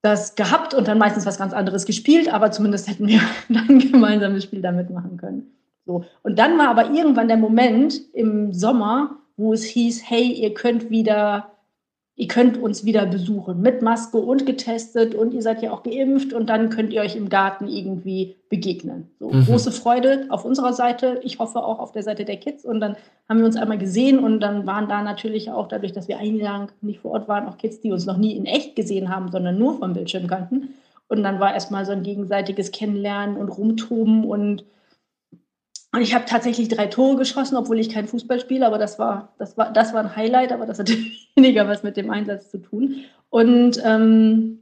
das 0.01 0.35
gehabt 0.35 0.73
und 0.73 0.87
dann 0.87 0.97
meistens 0.97 1.25
was 1.25 1.37
ganz 1.37 1.53
anderes 1.53 1.85
gespielt, 1.85 2.33
aber 2.33 2.51
zumindest 2.51 2.89
hätten 2.89 3.07
wir 3.07 3.21
dann 3.49 3.69
ein 3.69 3.79
gemeinsames 3.79 4.43
Spiel 4.43 4.61
damit 4.61 4.89
machen 4.89 5.17
können. 5.17 5.51
So. 5.85 6.05
Und 6.23 6.37
dann 6.37 6.57
war 6.57 6.69
aber 6.69 6.91
irgendwann 6.91 7.27
der 7.27 7.37
Moment 7.37 8.01
im 8.13 8.53
Sommer, 8.53 9.17
wo 9.37 9.53
es 9.53 9.63
hieß, 9.63 10.03
hey, 10.09 10.31
ihr 10.31 10.53
könnt 10.53 10.89
wieder 10.89 11.51
ihr 12.19 12.27
könnt 12.27 12.61
uns 12.61 12.83
wieder 12.83 13.05
besuchen 13.05 13.61
mit 13.61 13.81
Maske 13.81 14.17
und 14.17 14.45
getestet 14.45 15.15
und 15.15 15.33
ihr 15.33 15.41
seid 15.41 15.61
ja 15.61 15.71
auch 15.71 15.83
geimpft 15.83 16.33
und 16.33 16.49
dann 16.49 16.69
könnt 16.69 16.91
ihr 16.91 16.99
euch 16.99 17.15
im 17.15 17.29
Garten 17.29 17.69
irgendwie 17.69 18.35
begegnen. 18.49 19.09
So 19.19 19.29
mhm. 19.29 19.45
große 19.45 19.71
Freude 19.71 20.25
auf 20.27 20.43
unserer 20.43 20.73
Seite, 20.73 21.21
ich 21.23 21.39
hoffe 21.39 21.63
auch 21.63 21.79
auf 21.79 21.93
der 21.93 22.03
Seite 22.03 22.25
der 22.25 22.35
Kids 22.35 22.65
und 22.65 22.81
dann 22.81 22.97
haben 23.29 23.39
wir 23.39 23.45
uns 23.45 23.55
einmal 23.55 23.77
gesehen 23.77 24.19
und 24.19 24.41
dann 24.41 24.67
waren 24.67 24.89
da 24.89 25.01
natürlich 25.01 25.49
auch 25.49 25.69
dadurch, 25.69 25.93
dass 25.93 26.09
wir 26.09 26.17
ein 26.17 26.35
Jahr 26.35 26.59
lang 26.59 26.71
nicht 26.81 26.99
vor 26.99 27.11
Ort 27.11 27.29
waren, 27.29 27.47
auch 27.47 27.57
Kids, 27.57 27.79
die 27.79 27.93
uns 27.93 28.05
noch 28.05 28.17
nie 28.17 28.35
in 28.35 28.45
echt 28.45 28.75
gesehen 28.75 29.07
haben, 29.07 29.31
sondern 29.31 29.57
nur 29.57 29.77
vom 29.77 29.93
Bildschirm 29.93 30.27
kannten. 30.27 30.73
Und 31.07 31.23
dann 31.23 31.39
war 31.39 31.53
erstmal 31.53 31.85
so 31.85 31.93
ein 31.93 32.03
gegenseitiges 32.03 32.71
Kennenlernen 32.71 33.37
und 33.37 33.47
Rumtoben 33.47 34.25
und 34.25 34.65
und 35.91 36.01
ich 36.01 36.13
habe 36.13 36.25
tatsächlich 36.25 36.67
drei 36.67 36.87
Tore 36.87 37.17
geschossen, 37.17 37.57
obwohl 37.57 37.79
ich 37.79 37.89
kein 37.89 38.07
Fußball 38.07 38.39
spiele, 38.39 38.65
aber 38.65 38.77
das 38.77 38.99
war, 38.99 39.33
das 39.39 39.57
war, 39.57 39.71
das 39.71 39.93
war 39.93 40.01
ein 40.01 40.15
Highlight, 40.15 40.51
aber 40.51 40.65
das 40.65 40.79
hatte 40.79 40.93
weniger 41.35 41.67
was 41.67 41.83
mit 41.83 41.97
dem 41.97 42.11
Einsatz 42.11 42.51
zu 42.51 42.59
tun. 42.59 43.03
Und, 43.29 43.81
ähm, 43.83 44.59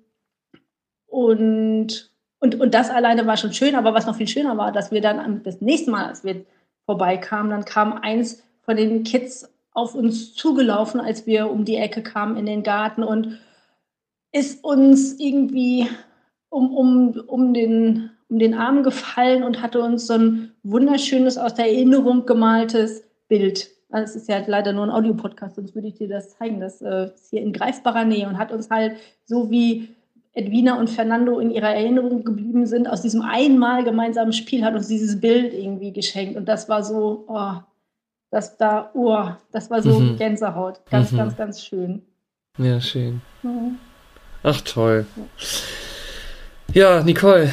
und, 1.08 2.12
und, 2.40 2.56
und 2.60 2.74
das 2.74 2.90
alleine 2.90 3.26
war 3.26 3.38
schon 3.38 3.54
schön, 3.54 3.76
aber 3.76 3.94
was 3.94 4.06
noch 4.06 4.16
viel 4.16 4.28
schöner 4.28 4.58
war, 4.58 4.72
dass 4.72 4.92
wir 4.92 5.02
dann 5.02 5.44
das 5.44 5.60
nächste 5.60 5.92
Mal, 5.92 6.06
als 6.06 6.24
wir 6.24 6.46
vorbeikamen, 6.86 7.52
dann 7.52 7.66
kam 7.66 7.94
eins 7.94 8.44
von 8.62 8.78
den 8.78 9.04
Kids 9.04 9.50
auf 9.72 9.96
uns 9.96 10.34
zugelaufen, 10.34 11.00
als 11.00 11.28
wir 11.28 11.52
um 11.52 11.66
die 11.66 11.76
Ecke 11.76 12.04
kamen 12.04 12.38
in 12.38 12.46
den 12.46 12.64
Garten 12.64 13.04
und 13.04 13.40
ist 14.32 14.64
uns 14.64 15.20
irgendwie 15.20 15.88
um, 16.50 16.76
um, 16.76 17.24
um 17.28 17.54
den 17.54 18.12
um 18.30 18.40
den 18.40 18.54
Arm 18.54 18.84
gefallen 18.84 19.44
und 19.44 19.62
hatte 19.62 19.82
uns 19.82 20.08
so 20.08 20.14
ein 20.14 20.52
wunderschönes, 20.64 21.38
aus 21.38 21.54
der 21.54 21.66
Erinnerung 21.66 22.26
gemaltes 22.26 23.04
Bild. 23.28 23.70
Also 23.90 24.12
es 24.12 24.24
ist 24.24 24.30
ja 24.30 24.42
leider 24.46 24.74
nur 24.74 24.84
ein 24.84 24.90
Audiopodcast, 24.90 25.56
sonst 25.56 25.76
würde 25.76 25.88
ich 25.88 25.96
dir 25.96 26.10
das 26.10 26.38
zeigen. 26.38 26.60
Das 26.60 26.82
äh, 26.82 27.06
ist 27.06 27.30
hier 27.30 27.42
in 27.42 27.54
greifbarer 27.54 28.04
Nähe 28.04 28.28
und 28.28 28.38
hat 28.38 28.52
uns 28.52 28.70
halt 28.70 28.98
so 29.26 29.50
wie 29.50 29.90
Edwina 30.38 30.78
und 30.78 30.90
Fernando 30.90 31.40
in 31.40 31.50
ihrer 31.50 31.74
Erinnerung 31.74 32.24
geblieben 32.24 32.68
sind, 32.68 32.88
aus 32.88 33.02
diesem 33.02 33.22
einmal 33.24 33.84
gemeinsamen 33.84 34.34
Spiel 34.34 34.64
hat 34.64 34.76
uns 34.76 34.88
dieses 34.88 35.20
Bild 35.20 35.52
irgendwie 35.52 35.92
geschenkt. 35.92 36.38
Und 36.38 36.46
das 36.46 36.70
war 36.70 36.84
so, 36.84 37.26
oh, 37.28 37.54
das 38.30 38.56
da, 38.58 38.92
oh, 38.94 39.30
das 39.52 39.72
war 39.72 39.82
so 39.82 40.00
mhm. 40.00 40.18
Gänsehaut. 40.18 40.82
Ganz, 40.92 41.12
mhm. 41.12 41.18
ganz, 41.18 41.38
ganz 41.38 41.64
schön. 41.64 42.04
Ja, 42.60 42.80
schön. 42.80 43.22
Mhm. 43.42 43.78
Ach, 44.44 44.62
toll. 44.62 45.08
Ja, 46.72 47.04
Nicole, 47.04 47.50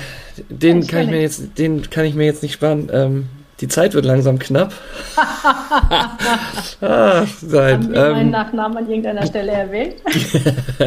den 0.48 0.82
oh, 0.82 0.86
kann 0.86 1.02
ich 1.02 1.10
mir 1.10 1.20
jetzt, 1.20 1.58
den 1.58 1.88
kann 1.90 2.04
ich 2.04 2.14
mir 2.14 2.24
jetzt 2.24 2.42
nicht 2.42 2.54
sparen. 2.54 2.88
Ähm, 2.92 3.26
die 3.60 3.68
Zeit 3.68 3.94
wird 3.94 4.04
langsam 4.04 4.38
knapp. 4.38 4.72
Ach, 6.80 7.26
Zeit. 7.38 7.74
Haben 7.74 7.92
wir 7.92 8.06
ähm, 8.06 8.12
meinen 8.12 8.30
Nachnamen 8.30 8.78
an 8.78 8.88
irgendeiner 8.88 9.26
Stelle 9.26 9.52
erwähnt? 9.52 9.94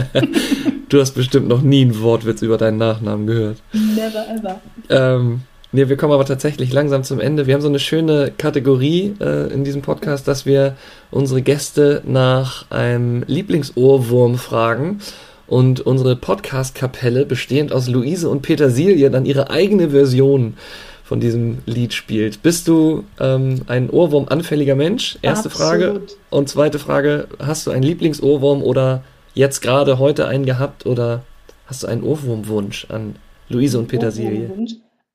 du 0.90 1.00
hast 1.00 1.14
bestimmt 1.14 1.48
noch 1.48 1.62
nie 1.62 1.86
ein 1.86 2.02
Wortwitz 2.02 2.42
über 2.42 2.58
deinen 2.58 2.78
Nachnamen 2.78 3.26
gehört. 3.26 3.58
Never 3.72 4.26
ever. 4.30 4.60
Ähm, 4.90 5.42
nee, 5.72 5.88
wir 5.88 5.96
kommen 5.96 6.14
aber 6.14 6.26
tatsächlich 6.26 6.74
langsam 6.74 7.04
zum 7.04 7.22
Ende. 7.22 7.48
Wir 7.48 7.54
haben 7.54 7.62
so 7.62 7.70
eine 7.70 7.80
schöne 7.80 8.34
Kategorie 8.38 9.16
äh, 9.22 9.52
in 9.54 9.64
diesem 9.64 9.82
Podcast, 9.82 10.28
dass 10.28 10.46
wir 10.46 10.76
unsere 11.10 11.42
Gäste 11.42 12.02
nach 12.06 12.70
einem 12.70 13.24
Lieblingsohrwurm 13.28 14.38
fragen 14.38 15.00
und 15.48 15.82
unsere 15.82 16.16
Podcast-Kapelle, 16.16 17.26
bestehend 17.26 17.72
aus 17.72 17.88
Luise 17.88 18.30
und 18.30 18.42
Petersilie, 18.42 19.10
dann 19.10 19.26
ihre 19.26 19.50
eigene 19.50 19.90
Version 19.90 20.58
von 21.04 21.20
diesem 21.22 21.60
Lied 21.66 21.94
spielt. 21.94 22.44
Bist 22.44 22.68
du 22.68 23.06
ähm, 23.20 23.62
ein 23.68 23.90
Ohrwurm-anfälliger 23.90 24.76
Mensch? 24.76 25.18
Erste 25.22 25.50
Absolut. 25.50 25.70
Frage. 25.70 26.02
Und 26.30 26.50
zweite 26.50 26.80
Frage, 26.80 27.30
hast 27.40 27.66
du 27.66 27.72
einen 27.72 27.84
Lieblingsohrwurm 27.84 28.62
oder 28.62 29.04
jetzt 29.34 29.62
gerade 29.62 30.00
heute 30.00 30.28
einen 30.28 30.46
gehabt 30.46 30.86
oder 30.86 31.24
hast 31.66 31.84
du 31.84 31.88
einen 31.88 32.04
Ohrwurmwunsch 32.04 32.88
an 32.90 33.16
Luise 33.48 33.80
und 33.80 33.88
Petersilie? 33.88 34.52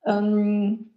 Ähm, 0.06 0.92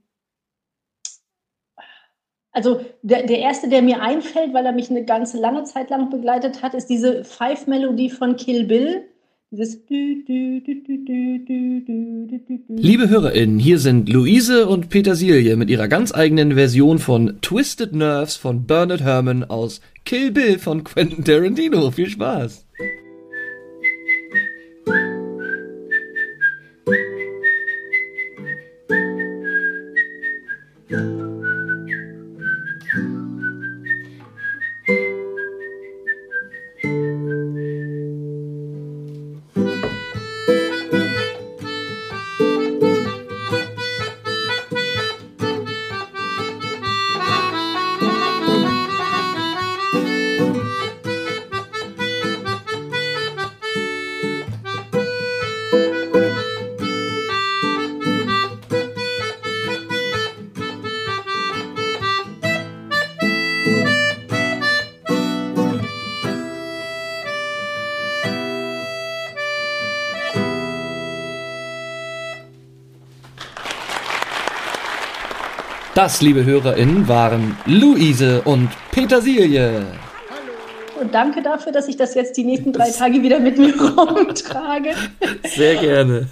also 2.54 2.80
der, 3.02 3.24
der 3.24 3.39
erste, 3.39 3.67
der 3.67 3.82
mir 3.82 4.02
einfällt, 4.02 4.54
weil 4.54 4.65
er 4.65 4.71
mich 4.71 4.89
eine 4.89 5.04
ganze 5.04 5.38
lange 5.38 5.65
Zeit 5.65 5.89
lang 5.89 6.10
begleitet 6.10 6.62
hat, 6.63 6.74
ist 6.74 6.89
diese 6.89 7.26
Five-Melodie 7.26 8.10
von 8.10 8.38
Kill 8.38 8.63
Bill. 8.63 9.04
Liebe 12.68 13.10
HörerInnen, 13.10 13.58
hier 13.58 13.80
sind 13.80 14.10
Luise 14.10 14.68
und 14.68 14.89
Petersilie 14.89 15.56
mit 15.56 15.70
ihrer 15.70 15.88
ganz 15.88 16.13
eigenen 16.13 16.56
Version 16.56 17.00
von 17.00 17.38
Twisted 17.41 17.94
Nerves 17.94 18.36
von 18.36 18.65
Bernard 18.65 19.02
Herrmann 19.02 19.46
aus 19.46 19.80
Kill 20.04 20.32
Bill 20.32 20.60
von 20.60 20.84
Quentin 20.84 21.24
Tarantino. 21.24 21.89
Viel 21.91 22.10
Spaß! 22.10 22.65
Das, 75.95 76.21
liebe 76.21 76.43
HörerInnen, 76.43 77.08
waren 77.08 77.55
Luise 77.65 78.41
und 78.41 78.69
Petersilie. 78.91 79.86
Und 80.99 81.13
danke 81.13 81.41
dafür, 81.41 81.71
dass 81.71 81.88
ich 81.88 81.95
das 81.95 82.15
jetzt 82.15 82.36
die 82.36 82.43
nächsten 82.43 82.73
drei 82.73 82.89
Tage 82.91 83.21
wieder 83.23 83.39
mit 83.39 83.58
mir 83.58 83.73
rumtrage. 83.97 84.89
Sehr 85.45 85.75
gerne. 85.77 86.27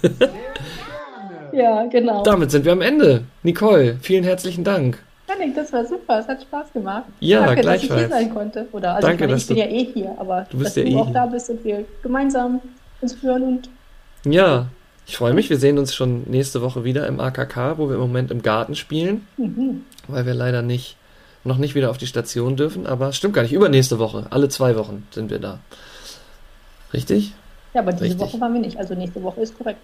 ja, 1.52 1.86
genau. 1.86 2.22
Damit 2.24 2.50
sind 2.50 2.66
wir 2.66 2.72
am 2.72 2.82
Ende. 2.82 3.24
Nicole, 3.42 3.96
vielen 4.02 4.24
herzlichen 4.24 4.64
Dank. 4.64 4.98
Janik, 5.28 5.54
das 5.54 5.72
war 5.72 5.86
super. 5.86 6.18
Es 6.18 6.28
hat 6.28 6.42
Spaß 6.42 6.72
gemacht. 6.74 7.04
Ja, 7.20 7.46
Danke, 7.46 7.62
gleichfalls. 7.62 7.88
dass 7.88 7.98
ich 8.00 8.06
hier 8.06 8.08
sein 8.26 8.34
konnte. 8.34 8.66
Oder, 8.72 8.96
also 8.96 9.08
Danke, 9.08 9.24
ich, 9.24 9.30
meine, 9.30 9.40
ich 9.40 9.46
bin 9.46 9.56
ja 9.56 9.64
eh 9.66 9.84
hier, 9.94 10.14
aber 10.18 10.46
du 10.50 10.58
bist 10.58 10.76
dass 10.76 10.84
ja 10.84 10.90
du 10.90 10.90
eh 10.90 10.96
auch 10.96 11.06
hier. 11.06 11.14
da 11.14 11.26
bist 11.26 11.48
und 11.50 11.64
wir 11.64 11.84
gemeinsam 12.02 12.60
uns 13.00 13.16
hören 13.22 13.42
und 13.42 13.68
ja, 14.30 14.66
ich 15.06 15.16
freue 15.16 15.34
mich. 15.34 15.50
Wir 15.50 15.58
sehen 15.58 15.78
uns 15.78 15.94
schon 15.94 16.22
nächste 16.26 16.62
Woche 16.62 16.84
wieder 16.84 17.06
im 17.06 17.20
AKK, 17.20 17.78
wo 17.78 17.88
wir 17.88 17.94
im 17.94 18.00
Moment 18.00 18.30
im 18.30 18.42
Garten 18.42 18.74
spielen, 18.74 19.26
mhm. 19.36 19.82
weil 20.08 20.26
wir 20.26 20.34
leider 20.34 20.62
nicht 20.62 20.96
noch 21.44 21.58
nicht 21.58 21.74
wieder 21.74 21.90
auf 21.90 21.98
die 21.98 22.06
Station 22.06 22.56
dürfen. 22.56 22.86
Aber 22.86 23.12
stimmt 23.12 23.34
gar 23.34 23.42
nicht. 23.42 23.52
Übernächste 23.52 23.98
Woche, 23.98 24.26
alle 24.30 24.48
zwei 24.48 24.76
Wochen 24.76 25.06
sind 25.10 25.30
wir 25.30 25.38
da. 25.38 25.58
Richtig? 26.92 27.32
Ja, 27.74 27.80
aber 27.82 27.92
diese 27.92 28.04
Richtig. 28.04 28.20
Woche 28.20 28.40
waren 28.40 28.54
wir 28.54 28.60
nicht. 28.60 28.78
Also 28.78 28.94
nächste 28.94 29.22
Woche 29.22 29.40
ist 29.40 29.56
korrekt. 29.58 29.80